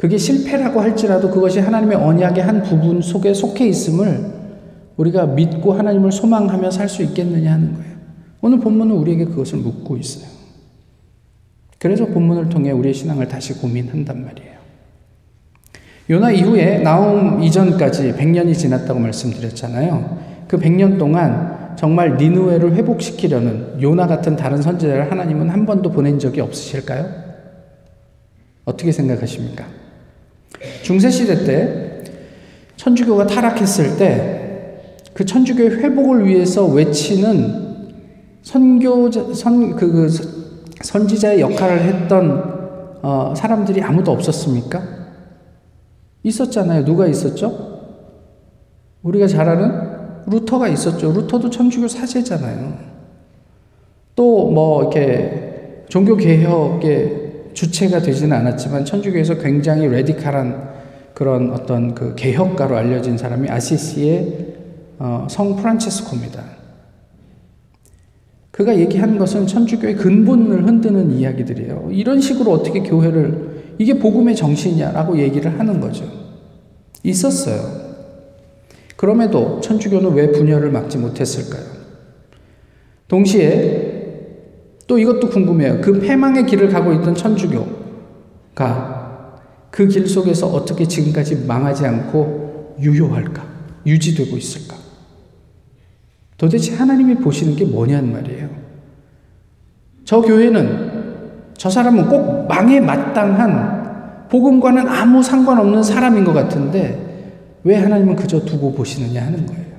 그게 0.05 0.19
실패라고 0.19 0.81
할지라도 0.81 1.31
그것이 1.31 1.59
하나님의 1.59 1.97
언약의 1.97 2.43
한 2.43 2.61
부분 2.61 3.01
속에 3.01 3.33
속해 3.33 3.65
있음을 3.65 4.23
우리가 4.97 5.25
믿고 5.25 5.73
하나님을 5.73 6.11
소망하며 6.11 6.69
살 6.69 6.87
수 6.87 7.01
있겠느냐 7.01 7.51
하는 7.51 7.73
거예요. 7.73 7.95
오늘 8.41 8.59
본문은 8.59 8.95
우리에게 8.97 9.25
그것을 9.25 9.57
묻고 9.57 9.97
있어요. 9.97 10.29
그래서 11.79 12.05
본문을 12.05 12.49
통해 12.49 12.69
우리의 12.69 12.93
신앙을 12.93 13.27
다시 13.27 13.53
고민한단 13.53 14.23
말이에요. 14.23 14.53
요나 16.11 16.29
이후에 16.29 16.81
나옴 16.83 17.41
이전까지 17.41 18.13
100년이 18.13 18.55
지났다고 18.55 18.99
말씀드렸잖아요. 18.99 20.19
그 20.47 20.59
100년 20.59 20.99
동안 20.99 21.73
정말 21.77 22.17
니누웨를 22.17 22.75
회복시키려는 22.75 23.81
요나 23.81 24.05
같은 24.05 24.35
다른 24.35 24.61
선지자를 24.61 25.09
하나님은 25.09 25.49
한 25.49 25.65
번도 25.65 25.89
보낸 25.89 26.19
적이 26.19 26.41
없으실까요? 26.41 27.09
어떻게 28.65 28.91
생각하십니까? 28.91 29.84
중세시대 30.83 31.43
때 31.45 32.03
천주교가 32.77 33.27
타락했을 33.27 33.97
때 33.97 34.35
그 35.15 35.23
천주교의 35.23 35.77
회복을 35.77 36.25
위해서 36.27 36.65
외치는 36.65 37.93
선교자, 38.43 39.33
선, 39.33 39.73
그, 39.77 39.89
그 39.89 40.09
선지자의 40.83 41.39
역할을 41.39 41.81
했던 41.83 42.99
어, 43.01 43.33
사람들이 43.35 43.81
아무도 43.81 44.11
없었습니까? 44.11 44.83
있었잖아요. 46.21 46.83
누가 46.83 47.07
있었죠? 47.07 47.79
우리가 49.03 49.25
잘 49.27 49.47
아는 49.47 49.71
루터가 50.27 50.67
있었죠. 50.67 51.13
루터도 51.13 51.49
천주교 51.49 51.87
사제잖아요. 51.87 52.73
또 54.17 54.51
뭐 54.51 54.81
이렇게 54.81 55.85
종교 55.87 56.17
개혁의 56.17 57.24
주체가 57.55 58.01
되지는 58.01 58.37
않았지만 58.37 58.85
천주교에서 58.85 59.39
굉장히 59.39 59.87
레디칼한 59.87 60.75
그런 61.15 61.51
어떤 61.51 61.95
그 61.95 62.13
개혁가로 62.15 62.75
알려진 62.75 63.17
사람이 63.17 63.49
아시시의 63.49 64.55
어, 64.99 65.27
성 65.29 65.55
프란체스코입니다. 65.55 66.43
그가 68.51 68.77
얘기하는 68.77 69.17
것은 69.17 69.47
천주교의 69.47 69.95
근본을 69.95 70.67
흔드는 70.67 71.11
이야기들이에요. 71.11 71.89
이런 71.91 72.21
식으로 72.21 72.51
어떻게 72.51 72.81
교회를 72.81 73.75
이게 73.77 73.97
복음의 73.99 74.35
정신이냐라고 74.35 75.17
얘기를 75.17 75.57
하는 75.59 75.79
거죠. 75.79 76.05
있었어요. 77.03 77.85
그럼에도 78.95 79.59
천주교는 79.59 80.13
왜 80.13 80.31
분열을 80.31 80.71
막지 80.71 80.97
못했을까요? 80.97 81.63
동시에 83.07 83.94
또 84.87 84.99
이것도 84.99 85.29
궁금해요. 85.29 85.81
그 85.81 85.99
패망의 85.99 86.45
길을 86.45 86.69
가고 86.69 86.93
있던 86.93 87.15
천주교가 87.15 88.95
그 89.71 89.87
길 89.87 90.07
속에서 90.07 90.47
어떻게 90.47 90.85
지금까지 90.87 91.45
망하지 91.45 91.85
않고 91.85 92.75
유효할까? 92.79 93.43
유지되고 93.85 94.37
있을까? 94.37 94.75
도대체 96.37 96.75
하나님이 96.75 97.15
보시는 97.15 97.55
게 97.55 97.65
뭐냐는 97.65 98.11
말이에요. 98.11 98.49
저 100.05 100.21
교회는 100.21 101.53
저 101.57 101.69
사람은 101.69 102.07
꼭 102.09 102.47
망에 102.47 102.79
마땅한 102.79 104.27
복음과는 104.29 104.87
아무 104.87 105.21
상관없는 105.23 105.83
사람인 105.83 106.23
것 106.25 106.33
같은데 106.33 107.01
왜 107.63 107.75
하나님은 107.75 108.15
그저 108.15 108.43
두고 108.45 108.73
보시느냐 108.73 109.21
하는 109.25 109.45
거예요. 109.45 109.74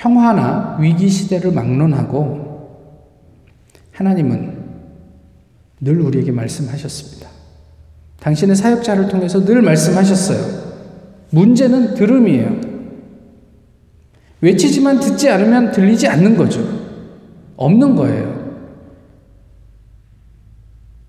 평화나 0.00 0.78
위기 0.80 1.10
시대를 1.10 1.52
막론하고 1.52 2.48
하나님은 3.92 4.58
늘 5.82 6.00
우리에게 6.00 6.32
말씀하셨습니다. 6.32 7.28
당신의 8.18 8.56
사역자를 8.56 9.08
통해서 9.08 9.44
늘 9.44 9.60
말씀하셨어요. 9.60 10.70
문제는 11.30 11.94
들음이에요. 11.94 12.60
외치지만 14.40 15.00
듣지 15.00 15.28
않으면 15.28 15.70
들리지 15.70 16.08
않는 16.08 16.34
거죠. 16.34 16.66
없는 17.56 17.94
거예요. 17.94 18.40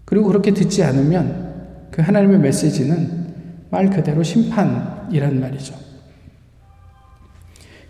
그리고 0.04 0.28
그렇게 0.28 0.54
듣지 0.54 0.84
않으면 0.84 1.88
그 1.92 2.02
하나님의 2.02 2.40
메시지는 2.40 3.68
말 3.70 3.90
그대로 3.90 4.22
심판이란 4.22 5.40
말이죠. 5.40 5.91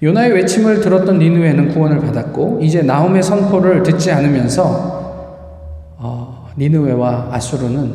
요나의 0.03 0.33
외침을 0.33 0.81
들었던 0.81 1.19
니누에는 1.19 1.69
구원을 1.69 1.99
받았고 1.99 2.59
이제 2.61 2.81
나움의 2.81 3.21
선포를 3.21 3.83
듣지 3.83 4.11
않으면서 4.11 5.95
어, 5.97 6.49
니누웨와 6.57 7.29
아수르는 7.31 7.93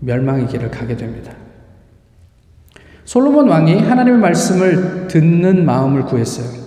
멸망의 0.00 0.46
길을 0.46 0.70
가게 0.70 0.96
됩니다. 0.96 1.32
솔로몬 3.04 3.48
왕이 3.48 3.80
하나님의 3.80 4.18
말씀을 4.18 5.08
듣는 5.08 5.64
마음을 5.64 6.06
구했어요. 6.06 6.64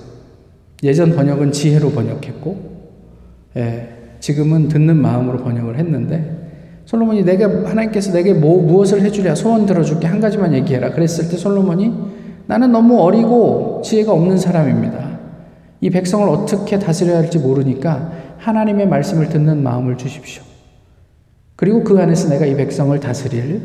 예전 0.84 1.15
번역은 1.15 1.51
지혜로 1.51 1.91
번역했고, 1.91 2.69
예, 3.58 3.89
지금은 4.21 4.69
듣는 4.69 4.95
마음으로 4.95 5.39
번역을 5.39 5.77
했는데, 5.77 6.38
솔로몬이 6.86 7.23
내가 7.23 7.69
하나님께서 7.69 8.13
내게 8.13 8.34
뭐 8.34 8.62
무엇을 8.62 9.01
해주랴 9.01 9.36
소원 9.36 9.65
들어줄게 9.65 10.08
한 10.08 10.21
가지만 10.21 10.53
얘기해라. 10.53 10.91
그랬을 10.91 11.29
때 11.29 11.36
솔로몬이 11.36 11.93
나는 12.50 12.72
너무 12.72 13.00
어리고 13.00 13.84
지혜가 13.86 14.12
없는 14.12 14.40
사람입니다. 14.40 15.20
이 15.82 15.92
백성을 15.92 16.28
어떻게 16.28 16.80
다스려야 16.80 17.20
할지 17.20 17.38
모르니까 17.38 18.12
하나님의 18.40 18.88
말씀을 18.88 19.30
듣는 19.30 19.62
마음을 19.62 20.00
주십시오. 20.00 20.42
그리고 21.56 21.84
그 21.84 22.00
안에서 22.00 22.28
내가 22.28 22.48
이 22.48 22.56
백성을 22.56 23.00
다스릴 23.00 23.62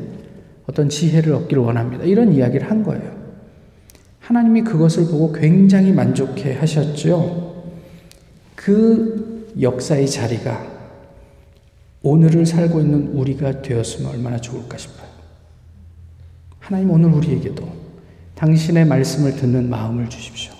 어떤 0.68 0.90
지혜를 0.90 1.32
얻기를 1.32 1.62
원합니다. 1.62 2.04
이런 2.04 2.30
이야기를 2.34 2.70
한 2.70 2.82
거예요. 2.82 3.10
하나님이 4.20 4.64
그것을 4.64 5.06
보고 5.06 5.32
굉장히 5.32 5.90
만족해 5.90 6.52
하셨죠. 6.52 7.64
그 8.54 9.48
역사의 9.58 10.10
자리가 10.10 10.60
오늘을 12.02 12.44
살고 12.44 12.80
있는 12.80 13.12
우리가 13.14 13.62
되었으면 13.62 14.10
얼마나 14.10 14.36
좋을까 14.36 14.76
싶어요. 14.76 15.08
하나님 16.58 16.90
오늘 16.90 17.14
우리에게도 17.14 17.83
당신의 18.34 18.84
말씀을 18.86 19.36
듣는 19.36 19.70
마음을 19.70 20.08
주십시오. 20.08 20.52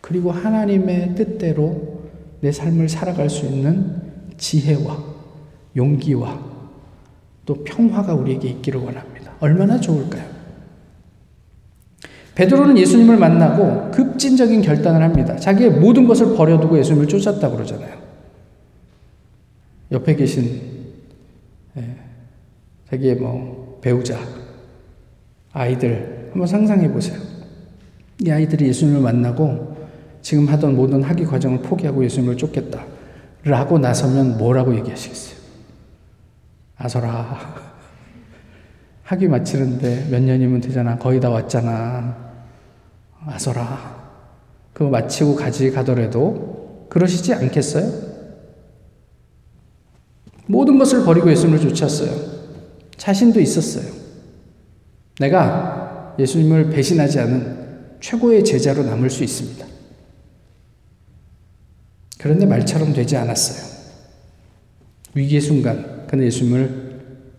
그리고 0.00 0.30
하나님의 0.30 1.14
뜻대로 1.14 2.04
내 2.40 2.52
삶을 2.52 2.88
살아갈 2.88 3.30
수 3.30 3.46
있는 3.46 4.02
지혜와 4.36 5.02
용기와 5.76 6.38
또 7.46 7.64
평화가 7.64 8.14
우리에게 8.14 8.48
있기를 8.48 8.80
원합니다. 8.80 9.32
얼마나 9.40 9.80
좋을까요? 9.80 10.34
베드로는 12.34 12.76
예수님을 12.78 13.16
만나고 13.16 13.92
급진적인 13.92 14.62
결단을 14.62 15.02
합니다. 15.02 15.36
자기의 15.36 15.70
모든 15.70 16.06
것을 16.06 16.34
버려두고 16.36 16.78
예수님을 16.78 17.06
쫓았다 17.08 17.48
그러잖아요. 17.50 18.02
옆에 19.92 20.16
계신 20.16 20.60
예, 21.76 21.96
자기의 22.90 23.16
뭐 23.16 23.78
배우자, 23.80 24.18
아이들 25.52 26.13
한번 26.34 26.48
상상해 26.48 26.90
보세요. 26.90 27.16
이 28.20 28.28
아이들이 28.28 28.66
예수님을 28.66 29.00
만나고 29.00 29.76
지금 30.20 30.48
하던 30.48 30.74
모든 30.74 31.00
학위 31.00 31.24
과정을 31.24 31.62
포기하고 31.62 32.04
예수님을 32.04 32.36
쫓겠다. 32.36 32.84
라고 33.44 33.78
나서면 33.78 34.36
뭐라고 34.36 34.74
얘기하시겠어요? 34.74 35.38
아서라. 36.76 37.54
학위 39.04 39.28
마치는데 39.28 40.08
몇 40.10 40.22
년이면 40.22 40.60
되잖아. 40.60 40.98
거의 40.98 41.20
다 41.20 41.30
왔잖아. 41.30 42.16
아서라. 43.26 44.02
그거 44.72 44.90
마치고 44.90 45.36
가지 45.36 45.70
가더라도 45.70 46.88
그러시지 46.90 47.32
않겠어요? 47.32 47.92
모든 50.48 50.80
것을 50.80 51.04
버리고 51.04 51.30
예수님을 51.30 51.60
쫓았어요. 51.60 52.10
자신도 52.96 53.38
있었어요. 53.38 53.92
내가 55.20 55.83
예수님을 56.18 56.70
배신하지 56.70 57.20
않은 57.20 57.64
최고의 58.00 58.44
제자로 58.44 58.82
남을 58.84 59.10
수 59.10 59.24
있습니다. 59.24 59.66
그런데 62.18 62.46
말처럼 62.46 62.92
되지 62.92 63.16
않았어요. 63.16 63.74
위기의 65.14 65.40
순간 65.40 66.06
그는 66.06 66.26
예수님을 66.26 66.84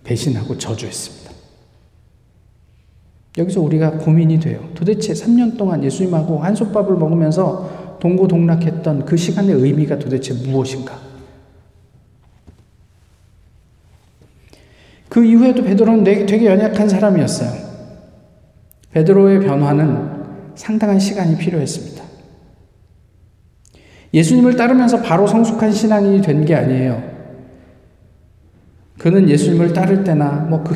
배신하고 0.04 0.58
저주했습니다. 0.58 1.26
여기서 3.38 3.62
우리가 3.62 3.98
고민이 3.98 4.40
돼요. 4.40 4.70
도대체 4.76 5.14
3년 5.14 5.58
동안 5.58 5.84
예수님하고 5.84 6.40
한솥밥을 6.40 6.96
먹으면서 6.96 7.98
동고동락했던 8.00 9.06
그 9.06 9.18
시간의 9.18 9.56
의미가 9.56 10.00
도대체 10.00 10.34
무엇인가? 10.34 11.00
그 15.10 15.24
이후에도 15.24 15.64
베드로는 15.64 16.04
되게 16.04 16.46
연약한 16.46 16.88
사람이었어요. 16.88 17.65
베드로의 18.96 19.42
변화는 19.42 20.56
상당한 20.56 20.98
시간이 20.98 21.38
필요했습니다. 21.38 22.02
예수님을 24.14 24.56
따르면서 24.56 25.02
바로 25.02 25.28
성숙한 25.28 25.74
신앙인이 25.74 26.22
된 26.22 26.46
게 26.46 26.56
아니에요. 26.56 27.04
그는 28.98 29.28
예수님을 29.30 29.74
따를 29.74 30.06
때나 30.06 30.32
뭐그 30.50 30.76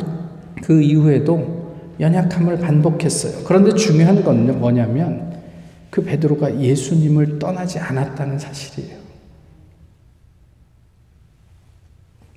그 0.62 0.82
이후에도 0.82 1.74
연약함을 1.98 2.58
반복했어요. 2.58 3.42
그런데 3.44 3.74
중요한 3.74 4.22
건 4.22 4.60
뭐냐면 4.60 5.40
그 5.88 6.04
베드로가 6.04 6.60
예수님을 6.60 7.38
떠나지 7.38 7.78
않았다는 7.78 8.38
사실이에요. 8.38 8.98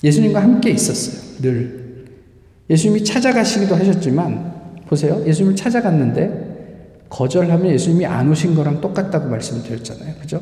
예수님과 0.01 0.41
함께 0.41 0.69
있었어요. 0.69 1.41
늘. 1.41 2.05
예수님이 2.69 3.03
찾아가시기도 3.03 3.75
하셨지만 3.75 4.52
보세요. 4.87 5.23
예수님을 5.25 5.55
찾아갔는데 5.55 7.05
거절하면 7.09 7.67
예수님이 7.67 8.05
안 8.05 8.29
오신 8.29 8.55
거랑 8.55 8.81
똑같다고 8.81 9.29
말씀드렸잖아요. 9.29 10.15
그죠? 10.19 10.41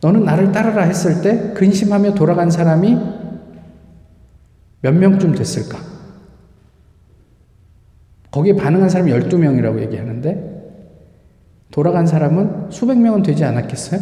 너는 0.00 0.24
나를 0.24 0.52
따르라 0.52 0.84
했을 0.84 1.22
때 1.22 1.52
근심하며 1.54 2.14
돌아간 2.14 2.50
사람이 2.50 2.96
몇 4.80 4.94
명쯤 4.94 5.34
됐을까? 5.34 5.78
거기에 8.30 8.54
반응한 8.54 8.88
사람이 8.88 9.10
12명이라고 9.12 9.80
얘기하는데 9.82 10.58
돌아간 11.70 12.06
사람은 12.06 12.70
수백 12.70 12.98
명은 12.98 13.22
되지 13.22 13.44
않았겠어요? 13.44 14.00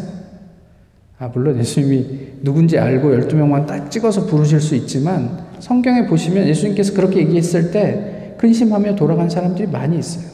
아, 1.19 1.29
물론 1.29 1.59
예수님이 1.59 2.41
누군지 2.43 2.79
알고 2.79 3.11
12명만 3.11 3.67
딱 3.67 3.91
찍어서 3.91 4.27
부르실 4.27 4.61
수 4.61 4.75
있지만 4.75 5.47
성경에 5.61 6.07
보시면 6.07 6.47
예수님께서 6.47 6.93
그렇게 6.93 7.21
얘기했을 7.21 7.71
때 7.71 8.16
근심하며 8.39 8.97
돌아간 8.97 9.29
사람들이 9.29 9.69
많이 9.69 9.99
있어요. 9.99 10.25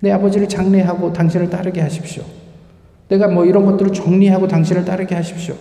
내 0.00 0.10
아버지를 0.10 0.48
장례하고 0.48 1.12
당신을 1.12 1.50
따르게 1.50 1.80
하십시오. 1.80 2.24
내가 3.08 3.28
뭐 3.28 3.44
이런 3.44 3.66
것들을 3.66 3.92
정리하고 3.92 4.48
당신을 4.48 4.84
따르게 4.84 5.14
하십시오. 5.14 5.54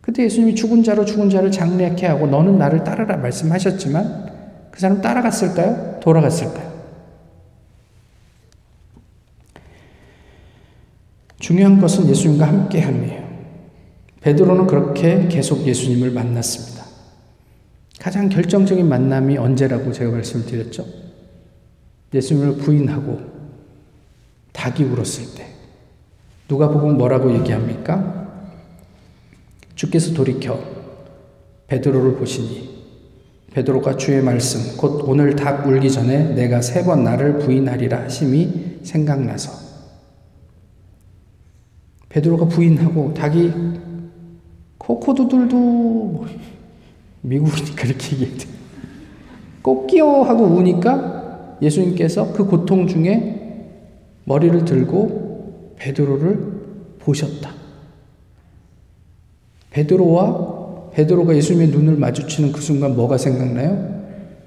그때 0.00 0.24
예수님이 0.24 0.54
죽은 0.54 0.82
자로 0.82 1.04
죽은 1.04 1.30
자를 1.30 1.50
장례케 1.50 2.06
하고 2.06 2.26
너는 2.26 2.58
나를 2.58 2.82
따르라 2.84 3.16
말씀하셨지만 3.16 4.32
그 4.70 4.80
사람 4.80 5.00
따라갔을까요? 5.00 6.00
돌아갔을까요? 6.00 6.68
중요한 11.38 11.80
것은 11.80 12.08
예수님과 12.08 12.46
함께 12.46 12.80
함이에요. 12.80 13.28
베드로는 14.20 14.66
그렇게 14.66 15.28
계속 15.28 15.66
예수님을 15.66 16.10
만났습니다. 16.10 16.87
가장 17.98 18.28
결정적인 18.28 18.88
만남이 18.88 19.36
언제라고 19.38 19.92
제가 19.92 20.12
말씀을 20.12 20.46
드렸죠? 20.46 20.86
예수님을 22.14 22.56
부인하고 22.58 23.20
닭이 24.52 24.84
울었을 24.84 25.34
때. 25.36 25.46
누가 26.46 26.68
보고 26.68 26.90
뭐라고 26.92 27.32
얘기합니까? 27.34 28.26
주께서 29.74 30.14
돌이켜 30.14 30.58
베드로를 31.66 32.16
보시니 32.16 32.78
베드로가 33.52 33.96
주의 33.96 34.22
말씀 34.22 34.76
곧 34.76 35.02
오늘 35.06 35.36
닭 35.36 35.66
울기 35.66 35.90
전에 35.90 36.34
내가 36.34 36.60
세 36.62 36.84
번 36.84 37.04
나를 37.04 37.38
부인하리라 37.38 38.02
하심이 38.04 38.78
생각나서 38.82 39.52
베드로가 42.08 42.46
부인하고 42.48 43.12
닭이 43.14 43.52
코코두들도 44.78 46.26
미국이니까 47.22 47.84
이렇게 47.84 48.16
얘기해도 48.16 48.46
꼭끼어 49.62 50.22
하고 50.22 50.44
우니까 50.44 51.56
예수님께서 51.60 52.32
그 52.32 52.46
고통 52.46 52.86
중에 52.86 53.68
머리를 54.24 54.64
들고 54.64 55.74
베드로를 55.78 56.98
보셨다. 57.00 57.50
베드로와 59.70 60.90
베드로가 60.92 61.36
예수님의 61.36 61.68
눈을 61.68 61.96
마주치는 61.96 62.52
그 62.52 62.60
순간 62.60 62.96
뭐가 62.96 63.18
생각나요? 63.18 63.98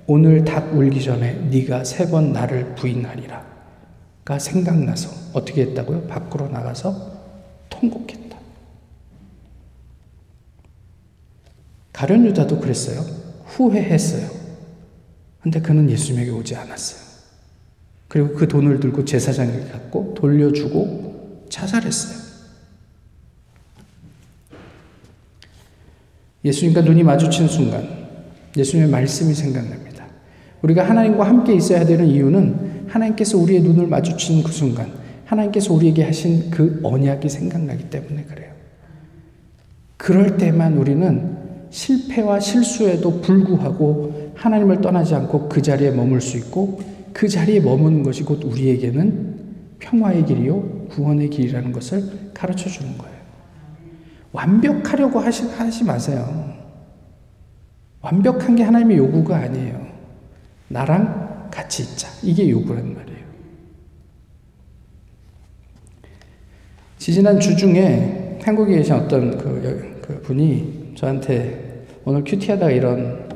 오늘 0.08 0.44
닭 0.44 0.74
울기 0.76 1.02
전에 1.02 1.34
네가 1.52 1.84
세 1.84 2.10
번 2.10 2.34
나를 2.34 2.76
부인하리라가 2.76 4.40
생각나서 4.40 5.10
어떻게 5.34 5.62
했다고요? 5.62 6.04
밖으로 6.08 6.50
나가서 6.50 6.96
통곡했다. 7.70 8.21
가련 12.02 12.26
유다도 12.26 12.60
그랬어요. 12.60 13.06
후회했어요. 13.46 14.28
근데 15.40 15.62
그는 15.62 15.88
예수님에게 15.88 16.32
오지 16.32 16.56
않았어요. 16.56 17.00
그리고 18.08 18.34
그 18.34 18.48
돈을 18.48 18.80
들고 18.80 19.06
제사장에게 19.06 19.70
갖고 19.70 20.16
돌려주고 20.16 21.46
자살했어요. 21.50 22.20
예수님과 26.44 26.82
눈이 26.82 27.04
마주친 27.04 27.48
순간 27.48 27.88
예수님의 28.58 28.90
말씀이 28.90 29.36
생각납니다. 29.36 30.08
우리가 30.64 30.90
하나님과 30.90 31.24
함께 31.24 31.54
있어야 31.54 31.86
되는 31.86 32.08
이유는 32.08 32.88
하나님께서 32.90 33.38
우리의 33.38 33.62
눈을 33.62 33.86
마주친 33.86 34.42
그 34.42 34.52
순간 34.52 34.92
하나님께서 35.26 35.72
우리에게 35.72 36.04
하신 36.04 36.50
그 36.50 36.80
언약이 36.82 37.30
생각나기 37.30 37.92
때문에 37.92 38.24
그래요. 38.24 38.52
그럴 39.98 40.38
때만 40.38 40.80
우리는 40.80 41.41
실패와 41.72 42.40
실수에도 42.40 43.22
불구하고 43.22 44.34
하나님을 44.36 44.82
떠나지 44.82 45.16
않고 45.16 45.50
그 45.50 45.62
자리에 45.62 45.92
머물 45.92 46.22
수 46.22 46.38
있고 46.38 46.80
그 47.14 47.28
자리에 47.28 47.62
머무는 47.62 48.04
것이 48.04 48.24
곧 48.24 48.44
우리에게는 48.44 49.40
평화의 49.80 50.26
길이요 50.26 50.88
구원의 50.90 51.30
길이라는 51.30 51.72
것을 51.72 52.32
가르쳐 52.34 52.70
주는 52.70 52.98
거예요. 52.98 53.16
완벽하려고 54.34 55.20
하시, 55.20 55.46
하시 55.48 55.84
마세요. 55.84 56.54
완벽한 58.02 58.56
게 58.56 58.64
하나님의 58.64 58.98
요구가 58.98 59.38
아니에요. 59.38 59.88
나랑 60.68 61.50
같이 61.52 61.84
있자. 61.84 62.08
이게 62.24 62.50
요구란 62.50 62.94
말이에요. 62.94 63.22
지지난 66.98 67.40
주 67.40 67.56
중에 67.56 68.40
한국에 68.44 68.78
계신 68.78 68.94
어떤 68.94 69.38
그, 69.38 70.02
그 70.02 70.22
분이 70.22 70.81
저한테 71.02 71.88
오늘 72.06 72.24
큐티하다가 72.24 72.72
이런 72.72 73.28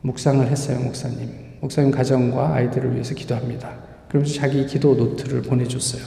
묵상을 0.00 0.46
했어요, 0.46 0.80
목사님. 0.80 1.28
목사님 1.60 1.90
가정과 1.90 2.54
아이들을 2.54 2.94
위해서 2.94 3.14
기도합니다. 3.14 3.74
그러면서 4.08 4.34
자기 4.34 4.64
기도 4.64 4.94
노트를 4.94 5.42
보내줬어요. 5.42 6.02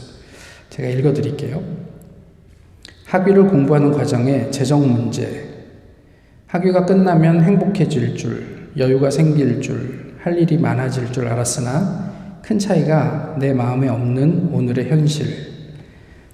제가 0.71 0.89
읽어드릴게요. 0.89 1.61
학위를 3.05 3.47
공부하는 3.47 3.91
과정에 3.91 4.49
재정 4.49 4.91
문제, 4.91 5.67
학위가 6.47 6.87
끝나면 6.87 7.43
행복해질 7.43 8.15
줄, 8.15 8.71
여유가 8.75 9.11
생길 9.11 9.61
줄, 9.61 10.15
할 10.19 10.39
일이 10.39 10.57
많아질 10.57 11.11
줄 11.11 11.27
알았으나 11.27 12.39
큰 12.41 12.57
차이가 12.57 13.35
내 13.37 13.53
마음에 13.53 13.87
없는 13.87 14.49
오늘의 14.51 14.89
현실. 14.89 15.50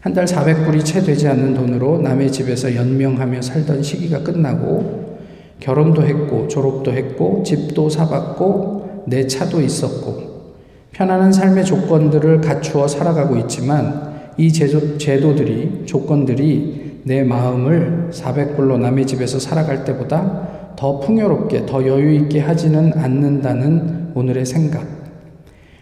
한 0.08 0.14
달 0.14 0.24
400불이 0.24 0.86
채 0.86 1.02
되지 1.02 1.28
않는 1.28 1.54
돈으로 1.54 1.98
남의 2.00 2.32
집에서 2.32 2.74
연명하며 2.74 3.42
살던 3.42 3.84
시기가 3.84 4.24
끝나고 4.24 5.18
결혼도 5.60 6.02
했고 6.02 6.48
졸업도 6.48 6.94
했고 6.94 7.44
집도 7.44 7.90
사봤고 7.90 9.04
내 9.08 9.28
차도 9.28 9.60
있었고 9.60 10.54
편안한 10.94 11.34
삶의 11.34 11.66
조건들을 11.66 12.40
갖추어 12.40 12.88
살아가고 12.88 13.36
있지만 13.40 14.32
이 14.38 14.54
제도, 14.54 14.98
제도들이, 14.98 15.84
조건들이 15.86 17.02
내 17.04 17.26
마음을 17.26 18.08
400불로 18.14 18.80
남의 18.80 19.08
집에서 19.08 19.40
살아갈 19.40 19.84
때보다 19.84 20.76
더 20.78 21.02
풍요롭게, 21.02 21.66
더 21.66 21.86
여유있게 21.86 22.40
하지는 22.40 22.94
않는다는 22.96 24.12
오늘의 24.16 24.46
생각. 24.46 24.88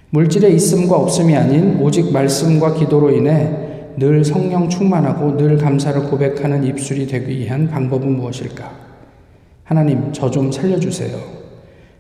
물질의 0.10 0.56
있음과 0.56 0.96
없음이 0.96 1.36
아닌 1.36 1.78
오직 1.80 2.12
말씀과 2.12 2.74
기도로 2.74 3.12
인해 3.12 3.65
늘 3.98 4.24
성령 4.24 4.68
충만하고 4.70 5.38
늘 5.38 5.58
감사를 5.58 6.10
고백하는 6.10 6.64
입술이 6.64 7.08
되기 7.08 7.40
위한 7.40 7.68
방법은 7.68 8.18
무엇일까? 8.18 8.72
하나님, 9.64 10.12
저 10.12 10.30
좀 10.30 10.52
살려주세요. 10.52 11.18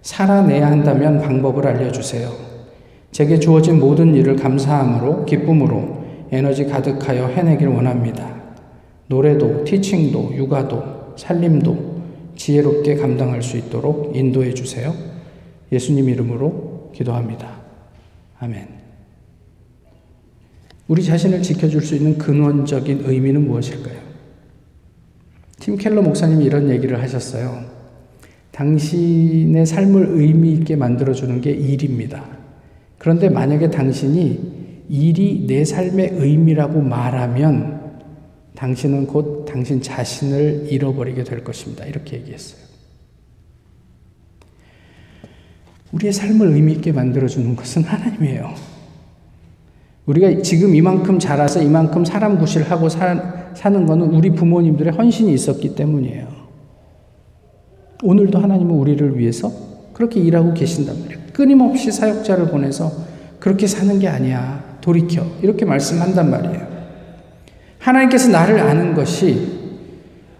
살아내야 0.02 0.68
한다면 0.68 1.20
방법을 1.22 1.66
알려주세요. 1.66 2.30
제게 3.12 3.40
주어진 3.40 3.80
모든 3.80 4.14
일을 4.14 4.36
감사함으로, 4.36 5.26
기쁨으로, 5.26 6.04
에너지 6.32 6.66
가득하여 6.66 7.28
해내길 7.28 7.68
원합니다. 7.70 8.36
노래도, 9.08 9.64
티칭도, 9.64 10.34
육아도, 10.36 10.84
살림도 11.16 11.96
지혜롭게 12.36 12.96
감당할 12.96 13.42
수 13.42 13.58
있도록 13.58 14.16
인도해 14.16 14.54
주세요. 14.54 14.94
예수님 15.72 16.10
이름으로 16.10 16.92
기도합니다. 16.94 17.48
아멘. 18.40 18.75
우리 20.88 21.04
자신을 21.04 21.42
지켜줄 21.42 21.82
수 21.82 21.96
있는 21.96 22.18
근원적인 22.18 23.04
의미는 23.06 23.48
무엇일까요? 23.48 24.00
팀 25.60 25.78
켈러 25.78 26.02
목사님이 26.02 26.46
이런 26.46 26.70
얘기를 26.70 27.02
하셨어요. 27.02 27.66
당신의 28.52 29.66
삶을 29.66 30.10
의미 30.12 30.54
있게 30.54 30.76
만들어주는 30.76 31.42
게 31.42 31.52
일입니다. 31.52 32.24
그런데 32.98 33.30
만약에 33.30 33.72
당신이 33.72 34.86
일이 34.90 35.46
내 35.48 35.66
삶의 35.66 36.12
의미라고 36.14 36.82
말하면 36.82 38.02
당신은 38.56 39.08
곧 39.08 39.46
당신 39.46 39.82
자신을 39.82 40.68
잃어버리게 40.70 41.24
될 41.24 41.44
것입니다. 41.44 41.86
이렇게 41.86 42.18
얘기했어요. 42.18 42.64
우리의 45.92 46.14
삶을 46.14 46.48
의미 46.50 46.74
있게 46.74 46.92
만들어주는 46.92 47.56
것은 47.56 47.84
하나님이에요. 47.84 48.75
우리가 50.06 50.42
지금 50.42 50.76
이만큼 50.76 51.18
자라서 51.18 51.62
이만큼 51.62 52.06
사람 52.06 52.38
구실하고 52.38 52.90
사, 52.90 53.52
사는 53.56 53.86
것은 53.86 54.02
우리 54.02 54.30
부모님들의 54.32 54.94
헌신이 54.94 55.34
있었기 55.34 55.76
때문이에요. 55.76 56.28
오늘도 58.04 58.38
하나님은 58.38 58.76
우리를 58.76 59.18
위해서 59.18 59.52
그렇게 59.94 60.20
일하고 60.20 60.54
계신단 60.54 61.00
말이에요. 61.02 61.20
끊임없이 61.34 61.92
사역자를 61.92 62.50
보내서 62.50 62.92
그렇게 63.40 63.66
사는 63.66 63.98
게 64.00 64.08
아니야. 64.08 64.78
돌이켜. 64.82 65.26
이렇게 65.42 65.66
말씀한단 65.66 66.30
말이에요. 66.30 66.68
하나님께서 67.80 68.30
나를 68.30 68.60
아는 68.60 68.94
것이 68.94 69.56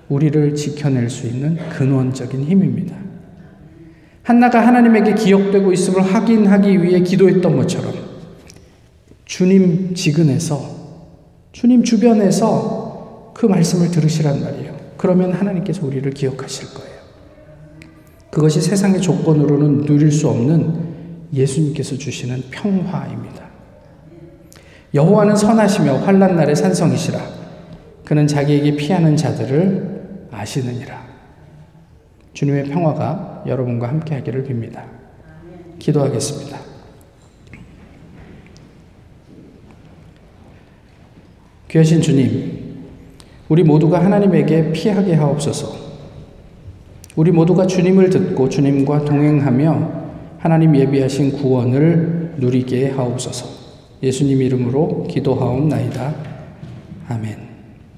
우리를 0.10 0.54
지켜낼 0.56 1.10
수 1.10 1.26
있는 1.26 1.58
근원적인 1.70 2.44
힘입니다. 2.44 2.96
한나가 4.22 4.66
하나님에게 4.66 5.16
기억되고 5.16 5.72
있음을 5.72 6.02
확인하기 6.02 6.84
위해 6.84 7.02
기도했던 7.02 7.56
것처럼 7.56 7.94
주님 9.26 9.96
지근에서 9.96 10.76
주님 11.52 11.84
주변에서 11.84 13.32
그 13.34 13.46
말씀을 13.46 13.92
들으시란 13.92 14.42
말이에요. 14.42 14.76
그러면 14.98 15.34
하나님께서 15.34 15.86
우리를 15.86 16.10
기억하실 16.12 16.74
거예요. 16.74 16.96
그것이 18.32 18.62
세상의 18.62 19.02
조건으로는 19.02 19.86
누릴 19.86 20.12
수 20.12 20.30
없는 20.30 20.96
예수님께서 21.34 21.98
주시는 21.98 22.44
평화입니다. 22.52 23.46
여호와는 24.94 25.36
선하시며 25.36 25.98
환란 26.00 26.36
날의 26.36 26.56
산성이시라. 26.56 27.20
그는 28.06 28.28
자기에게 28.28 28.76
피하는 28.76 29.18
자들을 29.18 30.28
아시느니라. 30.32 31.04
주님의 32.34 32.66
평화가 32.66 33.44
여러분과 33.48 33.88
함께 33.88 34.16
하기를 34.16 34.44
빕니다. 34.44 34.84
기도하겠습니다. 35.80 36.75
귀하신 41.76 42.02
주님, 42.02 42.54
우리 43.50 43.62
모두가 43.62 44.02
하나님에게 44.02 44.72
피하게 44.72 45.16
하옵소서. 45.16 45.76
우리 47.18 47.32
모두가 47.32 47.68
주님을 47.68 48.10
듣고 48.12 48.48
주님과 48.48 49.04
동행하며 49.04 49.92
하나님 50.38 50.74
예비하신 50.74 51.34
구원을 51.34 52.36
누리게 52.38 52.92
하옵소서. 52.92 53.48
예수님 54.02 54.42
이름으로 54.42 55.06
기도하옵나이다. 55.10 56.16
아멘. 57.10 57.55